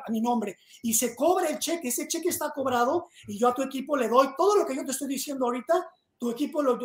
a, 0.05 0.11
mi 0.11 0.19
nombre. 0.19 0.57
Y 0.81 0.93
se 0.93 1.15
cobra 1.15 1.47
el 1.47 1.59
cheque, 1.59 1.87
ese 1.87 2.07
cheque 2.07 2.29
está 2.29 2.51
cobrado 2.51 3.07
y 3.27 3.39
yo 3.39 3.47
a 3.47 3.53
tu 3.53 3.63
equipo 3.63 3.95
le 3.95 4.09
doy 4.09 4.29
todo 4.37 4.57
lo 4.57 4.65
que 4.65 4.75
yo 4.75 4.83
te 4.83 4.91
estoy 4.91 5.07
diciendo 5.07 5.45
ahorita, 5.45 5.89
tu 6.21 6.29
equipo 6.29 6.61
lo, 6.61 6.77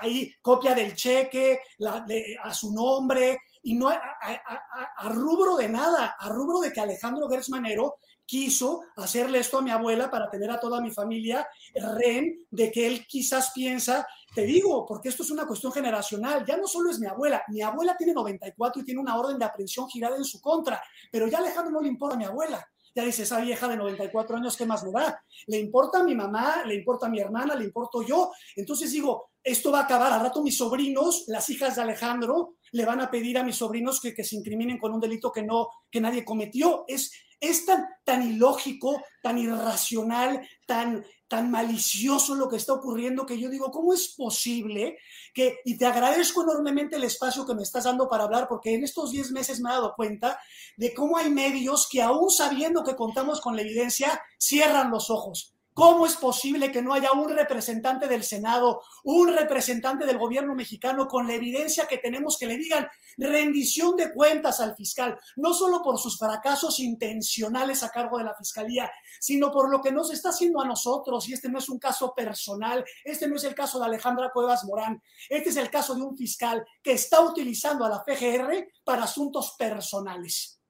ahí 0.00 0.32
copia 0.40 0.76
del 0.76 0.94
cheque 0.94 1.58
la, 1.78 2.06
a 2.42 2.54
su 2.54 2.72
nombre 2.72 3.40
y 3.64 3.74
no 3.74 3.88
a, 3.88 5.08
rubro 5.08 5.56
de 5.56 5.68
nada, 5.68 6.16
a 6.18 6.28
rubro 6.28 6.60
de 6.60 6.72
que 6.72 6.80
Alejandro 6.80 7.28
Gersmanero 7.28 7.96
quiso 8.26 8.82
hacerle 8.96 9.38
esto 9.38 9.58
a 9.58 9.62
mi 9.62 9.70
abuela 9.70 10.10
para 10.10 10.30
tener 10.30 10.50
a 10.50 10.60
toda 10.60 10.80
mi 10.80 10.90
familia 10.90 11.46
rehén 11.74 12.46
de 12.50 12.70
que 12.70 12.86
él 12.86 13.06
quizás 13.06 13.52
piensa, 13.54 14.06
te 14.34 14.42
digo, 14.42 14.84
porque 14.86 15.08
esto 15.08 15.22
es 15.22 15.30
una 15.30 15.46
cuestión 15.46 15.72
generacional, 15.72 16.44
ya 16.46 16.56
no 16.56 16.66
solo 16.66 16.90
es 16.90 16.98
mi 16.98 17.06
abuela, 17.06 17.42
mi 17.48 17.62
abuela 17.62 17.96
tiene 17.96 18.12
94 18.12 18.82
y 18.82 18.84
tiene 18.84 19.00
una 19.00 19.16
orden 19.16 19.38
de 19.38 19.44
aprehensión 19.46 19.88
girada 19.88 20.16
en 20.16 20.24
su 20.24 20.40
contra, 20.40 20.82
pero 21.10 21.26
ya 21.26 21.38
Alejandro 21.38 21.72
no 21.72 21.80
le 21.80 21.88
importa 21.88 22.16
a 22.16 22.18
mi 22.18 22.24
abuela. 22.24 22.66
Ya 22.94 23.04
dice, 23.04 23.24
esa 23.24 23.40
vieja 23.40 23.66
de 23.66 23.76
94 23.76 24.36
años, 24.36 24.56
¿qué 24.56 24.66
más 24.66 24.84
me 24.84 24.92
da? 24.92 25.20
Le 25.46 25.58
importa 25.58 26.00
a 26.00 26.04
mi 26.04 26.14
mamá, 26.14 26.62
le 26.64 26.76
importa 26.76 27.06
a 27.06 27.08
mi 27.10 27.18
hermana, 27.18 27.54
le 27.54 27.64
importo 27.64 28.02
yo. 28.02 28.30
Entonces 28.54 28.92
digo, 28.92 29.30
esto 29.42 29.72
va 29.72 29.80
a 29.80 29.84
acabar. 29.84 30.12
Al 30.12 30.20
rato 30.20 30.42
mis 30.42 30.56
sobrinos, 30.56 31.24
las 31.26 31.50
hijas 31.50 31.76
de 31.76 31.82
Alejandro, 31.82 32.54
le 32.72 32.84
van 32.84 33.00
a 33.00 33.10
pedir 33.10 33.36
a 33.38 33.42
mis 33.42 33.56
sobrinos 33.56 34.00
que, 34.00 34.14
que 34.14 34.24
se 34.24 34.36
incriminen 34.36 34.78
con 34.78 34.92
un 34.92 35.00
delito 35.00 35.32
que 35.32 35.42
no, 35.42 35.68
que 35.90 36.00
nadie 36.00 36.24
cometió. 36.24 36.84
Es, 36.86 37.12
es 37.40 37.66
tan, 37.66 37.84
tan 38.04 38.22
ilógico, 38.22 39.02
tan 39.22 39.38
irracional, 39.38 40.46
tan, 40.66 41.04
tan 41.34 41.50
malicioso 41.50 42.36
lo 42.36 42.48
que 42.48 42.54
está 42.54 42.74
ocurriendo 42.74 43.26
que 43.26 43.36
yo 43.36 43.50
digo, 43.50 43.72
¿cómo 43.72 43.92
es 43.92 44.14
posible 44.16 44.98
que, 45.34 45.58
y 45.64 45.76
te 45.76 45.84
agradezco 45.84 46.44
enormemente 46.44 46.94
el 46.94 47.02
espacio 47.02 47.44
que 47.44 47.56
me 47.56 47.64
estás 47.64 47.84
dando 47.84 48.08
para 48.08 48.22
hablar, 48.22 48.46
porque 48.46 48.72
en 48.72 48.84
estos 48.84 49.10
10 49.10 49.32
meses 49.32 49.60
me 49.60 49.68
he 49.68 49.72
dado 49.72 49.94
cuenta 49.96 50.38
de 50.76 50.94
cómo 50.94 51.16
hay 51.16 51.30
medios 51.30 51.88
que 51.90 52.00
aún 52.02 52.30
sabiendo 52.30 52.84
que 52.84 52.94
contamos 52.94 53.40
con 53.40 53.56
la 53.56 53.62
evidencia, 53.62 54.22
cierran 54.38 54.92
los 54.92 55.10
ojos. 55.10 55.53
¿Cómo 55.74 56.06
es 56.06 56.14
posible 56.14 56.70
que 56.70 56.82
no 56.82 56.94
haya 56.94 57.10
un 57.10 57.28
representante 57.28 58.06
del 58.06 58.22
Senado, 58.22 58.80
un 59.02 59.34
representante 59.34 60.06
del 60.06 60.18
gobierno 60.18 60.54
mexicano 60.54 61.08
con 61.08 61.26
la 61.26 61.34
evidencia 61.34 61.88
que 61.88 61.98
tenemos 61.98 62.38
que 62.38 62.46
le 62.46 62.56
digan 62.56 62.86
rendición 63.18 63.96
de 63.96 64.12
cuentas 64.12 64.60
al 64.60 64.76
fiscal, 64.76 65.18
no 65.34 65.52
solo 65.52 65.82
por 65.82 65.98
sus 65.98 66.16
fracasos 66.16 66.78
intencionales 66.78 67.82
a 67.82 67.90
cargo 67.90 68.18
de 68.18 68.24
la 68.24 68.36
fiscalía, 68.36 68.88
sino 69.18 69.50
por 69.50 69.68
lo 69.68 69.80
que 69.80 69.90
nos 69.90 70.12
está 70.12 70.28
haciendo 70.28 70.60
a 70.60 70.66
nosotros? 70.66 71.28
Y 71.28 71.32
este 71.32 71.48
no 71.48 71.58
es 71.58 71.68
un 71.68 71.80
caso 71.80 72.14
personal, 72.14 72.84
este 73.04 73.26
no 73.26 73.34
es 73.34 73.42
el 73.42 73.56
caso 73.56 73.80
de 73.80 73.86
Alejandra 73.86 74.30
Cuevas 74.32 74.64
Morán, 74.64 75.02
este 75.28 75.48
es 75.48 75.56
el 75.56 75.70
caso 75.70 75.96
de 75.96 76.02
un 76.02 76.16
fiscal 76.16 76.64
que 76.84 76.92
está 76.92 77.20
utilizando 77.20 77.84
a 77.84 77.88
la 77.88 78.04
PGR 78.04 78.68
para 78.84 79.02
asuntos 79.02 79.56
personales. 79.58 80.60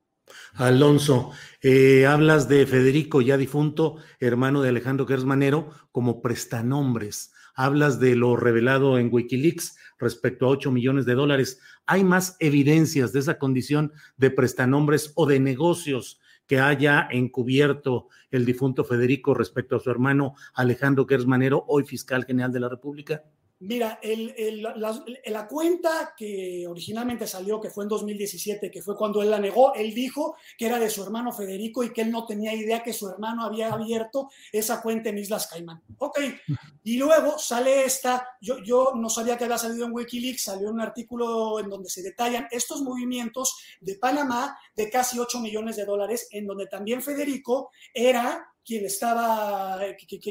Alonso, 0.54 1.32
eh, 1.62 2.06
hablas 2.06 2.48
de 2.48 2.64
Federico, 2.66 3.20
ya 3.20 3.36
difunto, 3.36 3.96
hermano 4.20 4.62
de 4.62 4.68
Alejandro 4.68 5.06
Gersmanero, 5.06 5.70
como 5.90 6.22
prestanombres. 6.22 7.32
Hablas 7.56 8.00
de 8.00 8.16
lo 8.16 8.36
revelado 8.36 8.98
en 8.98 9.08
Wikileaks 9.12 9.76
respecto 9.98 10.46
a 10.46 10.50
8 10.50 10.70
millones 10.70 11.06
de 11.06 11.14
dólares. 11.14 11.60
¿Hay 11.86 12.04
más 12.04 12.36
evidencias 12.40 13.12
de 13.12 13.20
esa 13.20 13.38
condición 13.38 13.92
de 14.16 14.30
prestanombres 14.30 15.12
o 15.16 15.26
de 15.26 15.40
negocios 15.40 16.20
que 16.46 16.60
haya 16.60 17.08
encubierto 17.10 18.08
el 18.30 18.44
difunto 18.44 18.84
Federico 18.84 19.34
respecto 19.34 19.76
a 19.76 19.80
su 19.80 19.90
hermano 19.90 20.34
Alejandro 20.54 21.06
Gersmanero, 21.06 21.64
hoy 21.68 21.84
fiscal 21.84 22.24
general 22.24 22.52
de 22.52 22.60
la 22.60 22.68
República? 22.68 23.22
Mira, 23.66 23.98
el, 24.02 24.62
la, 24.62 25.48
cuenta 25.48 26.12
que 26.14 26.66
originalmente 26.68 27.26
salió, 27.26 27.58
que 27.58 27.70
fue 27.70 27.84
en 27.84 27.88
2017, 27.88 28.70
que 28.70 28.82
fue 28.82 28.94
cuando 28.94 29.22
él 29.22 29.30
la 29.30 29.38
negó, 29.38 29.72
él 29.74 29.94
dijo 29.94 30.36
que 30.58 30.66
era 30.66 30.78
de 30.78 30.90
su 30.90 31.02
hermano 31.02 31.32
Federico 31.32 31.82
y 31.82 31.90
que 31.90 32.02
él 32.02 32.10
no 32.10 32.26
tenía 32.26 32.52
idea 32.52 32.82
que 32.82 32.92
su 32.92 33.08
hermano 33.08 33.42
había 33.42 33.72
abierto 33.72 34.28
esa 34.52 34.82
cuenta 34.82 35.08
en 35.08 35.16
Islas 35.16 35.46
Caimán. 35.46 35.82
Ok, 35.96 36.18
y 36.82 36.98
luego 36.98 37.38
sale 37.38 37.86
esta, 37.86 38.28
yo, 38.38 38.58
yo 38.58 38.92
no 38.94 39.08
sabía 39.08 39.38
que 39.38 39.44
había 39.44 39.56
salido 39.56 39.86
en 39.86 39.92
Wikileaks, 39.92 40.42
salió 40.42 40.70
un 40.70 40.82
artículo 40.82 41.58
en 41.58 41.70
donde 41.70 41.88
se 41.88 42.02
detallan 42.02 42.46
estos 42.50 42.82
movimientos 42.82 43.56
de 43.80 43.94
Panamá 43.94 44.58
de 44.76 44.90
casi 44.90 45.18
8 45.18 45.40
millones 45.40 45.76
de 45.76 45.86
dólares, 45.86 46.28
en 46.32 46.46
donde 46.46 46.66
también 46.66 47.00
Federico 47.00 47.70
era 47.94 48.53
quien 48.64 48.84
estaba, 48.86 49.78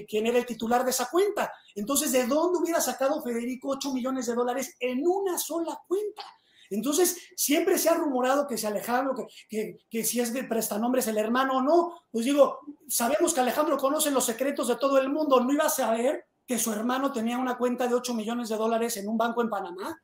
quien 0.08 0.28
era 0.28 0.38
el 0.38 0.46
titular 0.46 0.84
de 0.84 0.92
esa 0.92 1.10
cuenta. 1.10 1.52
Entonces, 1.76 2.12
¿de 2.12 2.26
dónde 2.26 2.60
hubiera 2.60 2.82
sacado 2.82 3.22
Federico 3.22 3.70
8 3.70 3.94
millones 3.94 4.26
de 4.28 4.36
dólares 4.36 4.76
en 4.80 5.06
una 5.06 5.38
sola 5.38 5.80
cuenta? 5.88 6.24
Entonces, 6.70 7.18
siempre 7.36 7.78
se 7.78 7.90
ha 7.90 7.94
rumorado 7.94 8.48
que 8.48 8.58
si 8.58 8.66
Alejandro, 8.66 9.14
que, 9.48 9.78
que, 9.90 10.04
si 10.04 10.20
es 10.20 10.34
de 10.34 10.44
prestanombres 10.44 11.08
el 11.08 11.18
hermano 11.18 11.58
o 11.58 11.62
no, 11.62 11.94
pues 12.12 12.26
digo, 12.26 12.60
sabemos 12.88 13.34
que 13.34 13.42
Alejandro 13.42 13.78
conoce 13.78 14.10
los 14.10 14.26
secretos 14.26 14.68
de 14.68 14.78
todo 14.78 14.98
el 14.98 15.10
mundo, 15.10 15.40
¿no 15.40 15.54
iba 15.54 15.66
a 15.66 15.70
saber 15.70 16.26
que 16.48 16.58
su 16.58 16.72
hermano 16.72 17.12
tenía 17.12 17.38
una 17.38 17.58
cuenta 17.58 17.88
de 17.88 17.94
8 17.94 18.14
millones 18.16 18.50
de 18.50 18.58
dólares 18.58 18.98
en 18.98 19.08
un 19.08 19.18
banco 19.18 19.42
en 19.42 19.50
Panamá? 19.50 20.02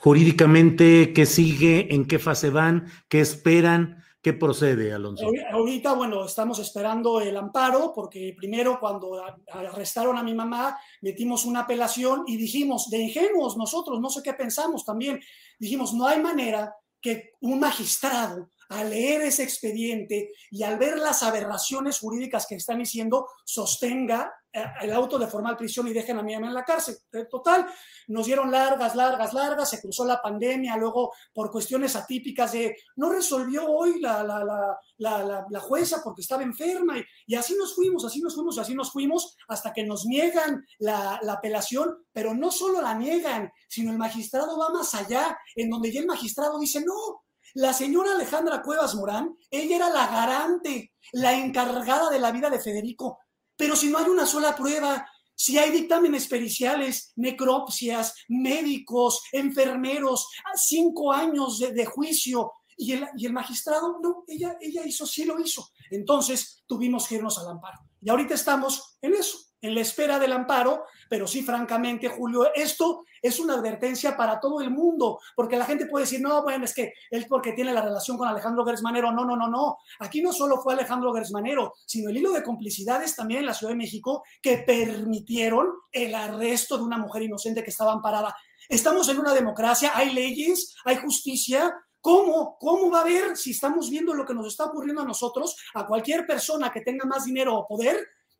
Jurídicamente, 0.00 1.12
¿qué 1.12 1.26
sigue? 1.26 1.94
¿En 1.94 2.06
qué 2.06 2.18
fase 2.18 2.50
van? 2.50 2.90
¿Qué 3.08 3.20
esperan? 3.20 4.02
¿Qué 4.26 4.32
procede, 4.32 4.92
Alonso? 4.92 5.30
Ahorita, 5.52 5.92
bueno, 5.92 6.24
estamos 6.24 6.58
esperando 6.58 7.20
el 7.20 7.36
amparo 7.36 7.92
porque 7.94 8.34
primero 8.36 8.80
cuando 8.80 9.22
arrestaron 9.52 10.18
a 10.18 10.22
mi 10.24 10.34
mamá 10.34 10.76
metimos 11.00 11.44
una 11.44 11.60
apelación 11.60 12.24
y 12.26 12.36
dijimos, 12.36 12.90
de 12.90 12.98
ingenuos 12.98 13.56
nosotros, 13.56 14.00
no 14.00 14.10
sé 14.10 14.24
qué 14.24 14.34
pensamos 14.34 14.84
también, 14.84 15.20
dijimos, 15.60 15.94
no 15.94 16.08
hay 16.08 16.20
manera 16.20 16.74
que 17.00 17.34
un 17.42 17.60
magistrado 17.60 18.50
al 18.68 18.90
leer 18.90 19.22
ese 19.22 19.42
expediente 19.42 20.32
y 20.50 20.62
al 20.62 20.78
ver 20.78 20.98
las 20.98 21.22
aberraciones 21.22 21.98
jurídicas 21.98 22.46
que 22.46 22.56
están 22.56 22.78
diciendo, 22.78 23.28
sostenga 23.44 24.32
eh, 24.52 24.64
el 24.82 24.92
auto 24.92 25.18
de 25.18 25.26
formal 25.26 25.56
prisión 25.56 25.86
y 25.88 25.92
dejen 25.92 26.18
a 26.18 26.22
mi 26.22 26.32
en 26.34 26.54
la 26.54 26.64
cárcel. 26.64 26.96
Eh, 27.12 27.26
total, 27.30 27.66
nos 28.08 28.26
dieron 28.26 28.50
largas, 28.50 28.94
largas, 28.94 29.34
largas, 29.34 29.70
se 29.70 29.80
cruzó 29.80 30.04
la 30.04 30.22
pandemia, 30.22 30.76
luego 30.76 31.12
por 31.34 31.50
cuestiones 31.50 31.94
atípicas 31.94 32.52
de 32.52 32.76
no 32.96 33.10
resolvió 33.10 33.68
hoy 33.68 34.00
la, 34.00 34.22
la, 34.22 34.78
la, 34.98 35.46
la 35.48 35.60
jueza 35.60 36.00
porque 36.02 36.22
estaba 36.22 36.42
enferma 36.42 36.98
y, 36.98 37.04
y, 37.26 37.34
así 37.34 37.54
nos 37.54 37.74
fuimos, 37.74 38.04
así 38.04 38.22
nos 38.22 38.34
fuimos, 38.34 38.58
así 38.58 38.74
nos 38.74 38.92
fuimos 38.92 39.36
hasta 39.48 39.72
que 39.72 39.84
nos 39.84 40.06
niegan 40.06 40.64
la, 40.78 41.20
apelación, 41.28 42.06
pero 42.12 42.34
no 42.34 42.50
solo 42.50 42.80
la 42.80 42.94
niegan, 42.94 43.52
sino 43.68 43.92
el 43.92 43.98
magistrado 43.98 44.58
va 44.58 44.70
más 44.70 44.94
allá, 44.94 45.38
en 45.54 45.68
donde 45.68 45.92
ya 45.92 46.00
el 46.00 46.06
magistrado 46.06 46.58
dice, 46.58 46.80
no, 46.80 47.25
la 47.56 47.72
señora 47.72 48.12
Alejandra 48.12 48.60
Cuevas 48.60 48.94
Morán, 48.94 49.34
ella 49.50 49.76
era 49.76 49.88
la 49.88 50.06
garante, 50.06 50.92
la 51.12 51.32
encargada 51.32 52.10
de 52.10 52.18
la 52.18 52.30
vida 52.30 52.50
de 52.50 52.60
Federico. 52.60 53.18
Pero 53.56 53.74
si 53.74 53.88
no 53.88 53.96
hay 53.96 54.04
una 54.04 54.26
sola 54.26 54.54
prueba, 54.54 55.08
si 55.34 55.56
hay 55.56 55.70
dictámenes 55.70 56.28
periciales, 56.28 57.12
necropsias, 57.16 58.14
médicos, 58.28 59.22
enfermeros, 59.32 60.28
cinco 60.54 61.14
años 61.14 61.58
de, 61.58 61.86
juicio, 61.86 62.52
y 62.76 62.92
el, 62.92 63.08
y 63.16 63.24
el, 63.24 63.32
magistrado, 63.32 64.00
no, 64.02 64.24
ella, 64.28 64.58
ella 64.60 64.82
hizo, 64.84 65.06
sí 65.06 65.24
lo 65.24 65.40
hizo. 65.40 65.70
Entonces 65.90 66.62
tuvimos 66.66 67.08
que 67.08 67.14
irnos 67.14 67.38
al 67.38 67.48
amparo. 67.48 67.78
Y 68.02 68.10
ahorita 68.10 68.34
estamos 68.34 68.98
en 69.00 69.14
eso 69.14 69.38
en 69.66 69.74
la 69.74 69.80
espera 69.80 70.18
del 70.18 70.32
amparo, 70.32 70.84
pero 71.08 71.26
sí, 71.26 71.42
francamente, 71.42 72.08
Julio, 72.08 72.52
esto 72.54 73.04
es 73.22 73.38
una 73.40 73.54
advertencia 73.54 74.16
para 74.16 74.40
todo 74.40 74.60
el 74.60 74.70
mundo, 74.70 75.20
porque 75.34 75.56
la 75.56 75.64
gente 75.64 75.86
puede 75.86 76.04
decir, 76.04 76.20
no, 76.20 76.42
bueno, 76.42 76.64
es 76.64 76.74
que 76.74 76.92
él 77.10 77.26
porque 77.28 77.52
tiene 77.52 77.72
la 77.72 77.82
relación 77.82 78.16
con 78.16 78.28
Alejandro 78.28 78.64
Gersmanero. 78.64 79.12
No, 79.12 79.24
no, 79.24 79.36
no, 79.36 79.48
no. 79.48 79.78
Aquí 80.00 80.22
no 80.22 80.32
solo 80.32 80.58
fue 80.58 80.74
Alejandro 80.74 81.12
Gersmanero, 81.12 81.74
sino 81.86 82.10
el 82.10 82.16
hilo 82.16 82.32
de 82.32 82.42
complicidades 82.42 83.16
también 83.16 83.40
en 83.40 83.46
la 83.46 83.54
Ciudad 83.54 83.72
de 83.72 83.78
México 83.78 84.24
que 84.40 84.58
permitieron 84.58 85.68
el 85.92 86.14
arresto 86.14 86.76
de 86.76 86.84
una 86.84 86.98
mujer 86.98 87.22
inocente 87.22 87.62
que 87.62 87.70
estaba 87.70 87.92
amparada. 87.92 88.34
Estamos 88.68 89.08
en 89.08 89.18
una 89.18 89.32
democracia, 89.32 89.92
hay 89.94 90.12
leyes, 90.12 90.74
hay 90.84 90.96
justicia, 90.96 91.74
¿Cómo? 92.06 92.56
¿Cómo 92.60 92.88
va 92.88 92.98
a 92.98 93.02
haber, 93.02 93.36
si 93.36 93.50
estamos 93.50 93.90
viendo 93.90 94.14
lo 94.14 94.24
que 94.24 94.32
nos 94.32 94.46
está 94.46 94.66
ocurriendo 94.66 95.02
a 95.02 95.04
nosotros, 95.04 95.56
a 95.74 95.88
cualquier 95.88 96.24
persona 96.24 96.70
que 96.70 96.80
tenga 96.80 97.04
más 97.04 97.24
dinero 97.24 97.56
o 97.56 97.66
poder, 97.66 97.98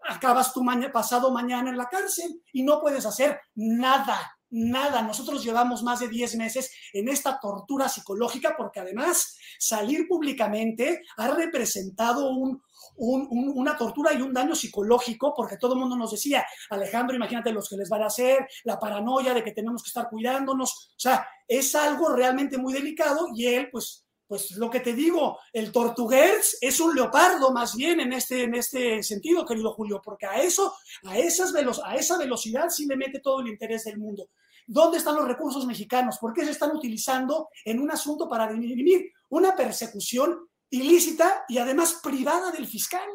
acabas 0.09 0.53
tu 0.53 0.64
pasado 0.92 1.31
mañana 1.31 1.71
en 1.71 1.77
la 1.77 1.88
cárcel 1.88 2.42
y 2.53 2.62
no 2.62 2.81
puedes 2.81 3.07
hacer 3.07 3.40
nada, 3.55 4.38
nada. 4.51 5.03
Nosotros 5.03 5.42
llevamos 5.45 5.83
más 5.83 6.01
de 6.01 6.09
10 6.09 6.37
meses 6.37 6.71
en 6.92 7.09
esta 7.09 7.38
tortura 7.40 7.88
psicológica 7.88 8.55
porque 8.57 8.81
además 8.81 9.37
salir 9.59 10.07
públicamente 10.09 11.03
ha 11.16 11.29
representado 11.29 12.31
un, 12.31 12.62
una 12.97 13.77
tortura 13.77 14.12
y 14.14 14.23
un 14.23 14.33
daño 14.33 14.55
psicológico, 14.55 15.35
porque 15.37 15.59
todo 15.59 15.75
el 15.75 15.81
mundo 15.81 15.97
nos 15.97 16.12
decía, 16.12 16.47
Alejandro, 16.71 17.16
imagínate 17.16 17.53
los 17.53 17.69
que 17.69 17.77
les 17.77 17.88
van 17.88 18.03
a 18.03 18.07
hacer, 18.07 18.47
la 18.64 18.79
paranoia 18.79 19.35
de 19.35 19.45
que 19.45 19.53
tenemos 19.53 19.83
que 19.83 19.88
estar 19.88 20.09
cuidándonos, 20.09 20.92
o 20.97 20.99
sea, 20.99 21.27
es 21.47 21.75
algo 21.75 22.11
realmente 22.11 22.59
muy 22.59 22.73
delicado 22.73 23.29
y 23.35 23.47
él, 23.47 23.69
pues, 23.71 24.06
pues 24.27 24.53
lo 24.57 24.71
que 24.71 24.81
te 24.81 24.93
digo, 24.93 25.39
el 25.53 25.71
tortugués 25.71 26.59
es 26.61 26.81
un 26.81 26.95
leopardo 26.95 27.53
más 27.53 27.77
bien 27.77 28.01
en 28.01 28.12
este, 28.12 28.45
en 28.45 28.55
este 28.55 29.03
sentido, 29.03 29.47
querido 29.47 29.73
Julio, 29.73 30.01
porque 30.05 30.27
a 30.27 30.43
eso, 30.43 30.75
a, 31.05 31.19
esas 31.19 31.55
a 31.55 31.95
esa 31.95 32.19
velocidad 32.19 32.69
sí 32.69 32.87
le 32.87 32.97
mete 32.97 33.21
todo 33.21 33.41
el 33.41 33.49
interés 33.49 33.85
del 33.85 33.99
mundo. 33.99 34.31
¿Dónde 34.67 34.99
están 34.99 35.15
los 35.15 35.29
recursos 35.29 35.65
mexicanos? 35.65 36.19
¿Por 36.19 36.33
qué 36.33 36.45
se 36.45 36.51
están 36.51 36.75
utilizando 36.75 37.49
en 37.65 37.79
un 37.79 37.91
asunto 37.91 38.29
para 38.29 38.53
dirimir 38.53 39.12
una 39.29 39.55
persecución 39.55 40.49
ilícita 40.71 41.45
y 41.49 41.59
además 41.59 42.01
privada 42.03 42.51
del 42.51 42.67
fiscal? 42.67 43.09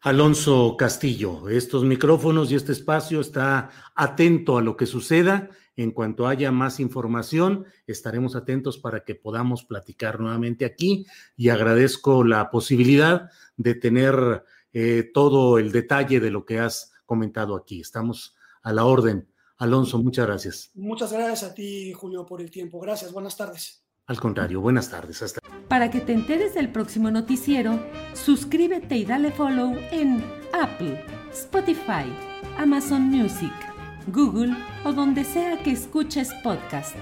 Alonso 0.00 0.76
Castillo, 0.78 1.48
estos 1.50 1.84
micrófonos 1.84 2.50
y 2.50 2.54
este 2.54 2.72
espacio 2.72 3.20
está 3.20 3.70
atento 3.94 4.56
a 4.56 4.62
lo 4.62 4.76
que 4.76 4.86
suceda 4.86 5.50
en 5.76 5.92
cuanto 5.92 6.26
haya 6.26 6.50
más 6.52 6.80
información, 6.80 7.64
estaremos 7.86 8.36
atentos 8.36 8.78
para 8.78 9.04
que 9.04 9.14
podamos 9.14 9.64
platicar 9.64 10.20
nuevamente 10.20 10.64
aquí 10.64 11.06
y 11.36 11.48
agradezco 11.48 12.24
la 12.24 12.50
posibilidad 12.50 13.30
de 13.56 13.74
tener 13.74 14.44
eh, 14.72 15.10
todo 15.14 15.58
el 15.58 15.72
detalle 15.72 16.20
de 16.20 16.30
lo 16.30 16.44
que 16.44 16.58
has 16.58 16.92
comentado 17.06 17.56
aquí. 17.56 17.80
Estamos 17.80 18.36
a 18.62 18.72
la 18.72 18.84
orden. 18.84 19.28
Alonso, 19.56 19.98
muchas 19.98 20.26
gracias. 20.26 20.70
Muchas 20.74 21.12
gracias 21.12 21.50
a 21.50 21.54
ti, 21.54 21.92
Julio, 21.92 22.24
por 22.24 22.40
el 22.40 22.50
tiempo. 22.50 22.80
Gracias. 22.80 23.12
Buenas 23.12 23.36
tardes. 23.36 23.84
Al 24.06 24.18
contrario, 24.18 24.60
buenas 24.60 24.90
tardes. 24.90 25.22
Hasta. 25.22 25.40
Para 25.68 25.90
que 25.90 26.00
te 26.00 26.12
enteres 26.12 26.54
del 26.54 26.72
próximo 26.72 27.10
noticiero, 27.10 27.78
suscríbete 28.14 28.96
y 28.96 29.04
dale 29.04 29.30
follow 29.30 29.76
en 29.92 30.24
Apple, 30.52 31.04
Spotify, 31.30 32.10
Amazon 32.58 33.02
Music 33.02 33.69
Google 34.08 34.54
o 34.84 34.92
donde 34.92 35.24
sea 35.24 35.58
que 35.62 35.72
escuches 35.72 36.32
podcast. 36.42 36.96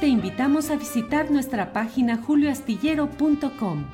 Te 0.00 0.08
invitamos 0.08 0.70
a 0.70 0.76
visitar 0.76 1.30
nuestra 1.30 1.72
página 1.72 2.18
julioastillero.com. 2.18 3.86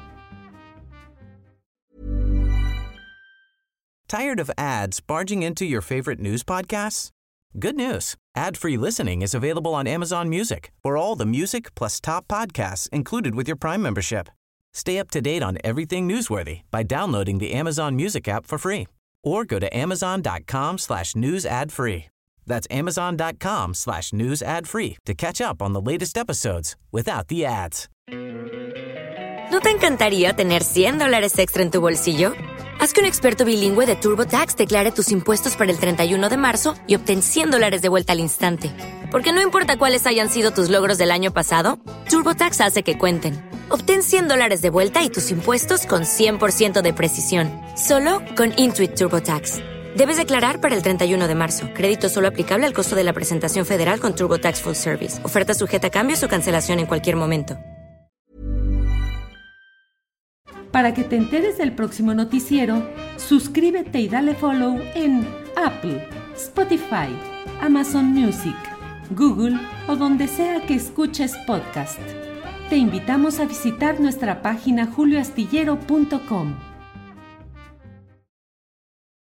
Tired 4.08 4.40
of 4.40 4.50
ads 4.58 5.00
barging 5.00 5.44
into 5.44 5.64
your 5.64 5.80
favorite 5.80 6.18
news 6.18 6.42
podcasts? 6.42 7.10
Good 7.58 7.76
news. 7.76 8.16
Ad-free 8.36 8.76
listening 8.76 9.22
is 9.22 9.34
available 9.34 9.74
on 9.74 9.86
Amazon 9.86 10.28
Music. 10.28 10.72
For 10.82 10.96
all 10.96 11.14
the 11.16 11.26
music 11.26 11.74
plus 11.74 12.00
top 12.00 12.26
podcasts 12.26 12.88
included 12.90 13.34
with 13.34 13.46
your 13.46 13.56
Prime 13.56 13.82
membership. 13.82 14.28
Stay 14.72 14.98
up 14.98 15.10
to 15.10 15.20
date 15.20 15.42
on 15.42 15.58
everything 15.62 16.08
newsworthy 16.08 16.62
by 16.70 16.82
downloading 16.82 17.38
the 17.38 17.52
Amazon 17.52 17.96
Music 17.96 18.26
app 18.28 18.46
for 18.46 18.58
free 18.58 18.86
or 19.22 19.44
go 19.44 19.58
to 19.58 19.76
amazon.com 19.76 20.78
slash. 20.78 21.14
That's 22.50 22.66
amazon.com 22.68 23.74
slash 23.74 24.12
news 24.12 24.42
ad 24.42 24.66
free 24.66 24.96
to 25.06 25.14
catch 25.14 25.40
up 25.40 25.62
on 25.62 25.72
the 25.72 25.80
latest 25.80 26.18
episodes 26.18 26.76
without 26.90 27.28
the 27.28 27.46
ads. 27.46 27.88
¿No 29.50 29.60
te 29.60 29.70
encantaría 29.70 30.32
tener 30.32 30.62
100 30.62 30.98
dólares 30.98 31.38
extra 31.38 31.62
en 31.62 31.70
tu 31.70 31.80
bolsillo? 31.80 32.34
Haz 32.80 32.92
que 32.92 33.00
un 33.00 33.06
experto 33.06 33.44
bilingüe 33.44 33.84
de 33.84 33.96
TurboTax 33.96 34.56
declare 34.56 34.90
tus 34.92 35.10
impuestos 35.10 35.56
para 35.56 35.70
el 35.70 35.78
31 35.78 36.28
de 36.28 36.36
marzo 36.36 36.74
y 36.86 36.94
obtén 36.94 37.22
100 37.22 37.50
dólares 37.50 37.82
de 37.82 37.88
vuelta 37.88 38.12
al 38.12 38.20
instante. 38.20 38.70
Porque 39.10 39.32
no 39.32 39.42
importa 39.42 39.76
cuáles 39.76 40.06
hayan 40.06 40.28
sido 40.28 40.50
tus 40.50 40.70
logros 40.70 40.98
del 40.98 41.10
año 41.10 41.32
pasado, 41.32 41.78
TurboTax 42.10 42.60
hace 42.60 42.82
que 42.82 42.96
cuenten. 42.96 43.34
Obtén 43.70 44.02
100 44.02 44.28
dólares 44.28 44.62
de 44.62 44.70
vuelta 44.70 45.02
y 45.02 45.10
tus 45.10 45.30
impuestos 45.30 45.84
con 45.86 46.02
100% 46.02 46.80
de 46.80 46.94
precisión. 46.94 47.50
Solo 47.76 48.22
con 48.36 48.52
Intuit 48.56 48.94
TurboTax. 48.94 49.79
Debes 49.96 50.16
declarar 50.16 50.60
para 50.60 50.74
el 50.74 50.82
31 50.82 51.26
de 51.26 51.34
marzo. 51.34 51.68
Crédito 51.74 52.08
solo 52.08 52.28
aplicable 52.28 52.66
al 52.66 52.72
costo 52.72 52.94
de 52.94 53.04
la 53.04 53.12
presentación 53.12 53.66
federal 53.66 54.00
con 54.00 54.14
Turbo 54.14 54.38
Tax 54.38 54.62
Full 54.62 54.74
Service. 54.74 55.24
Oferta 55.24 55.52
sujeta 55.52 55.88
a 55.88 55.90
cambios 55.90 56.22
o 56.22 56.28
cancelación 56.28 56.78
en 56.78 56.86
cualquier 56.86 57.16
momento. 57.16 57.58
Para 60.70 60.94
que 60.94 61.02
te 61.02 61.16
enteres 61.16 61.58
del 61.58 61.72
próximo 61.72 62.14
noticiero, 62.14 62.88
suscríbete 63.16 63.98
y 64.00 64.08
dale 64.08 64.34
follow 64.34 64.80
en 64.94 65.26
Apple, 65.56 66.06
Spotify, 66.36 67.08
Amazon 67.60 68.06
Music, 68.06 68.54
Google 69.10 69.58
o 69.88 69.96
donde 69.96 70.28
sea 70.28 70.64
que 70.66 70.76
escuches 70.76 71.36
podcast. 71.46 71.98
Te 72.68 72.76
invitamos 72.76 73.40
a 73.40 73.46
visitar 73.46 73.98
nuestra 73.98 74.42
página 74.42 74.86
julioastillero.com. 74.86 76.69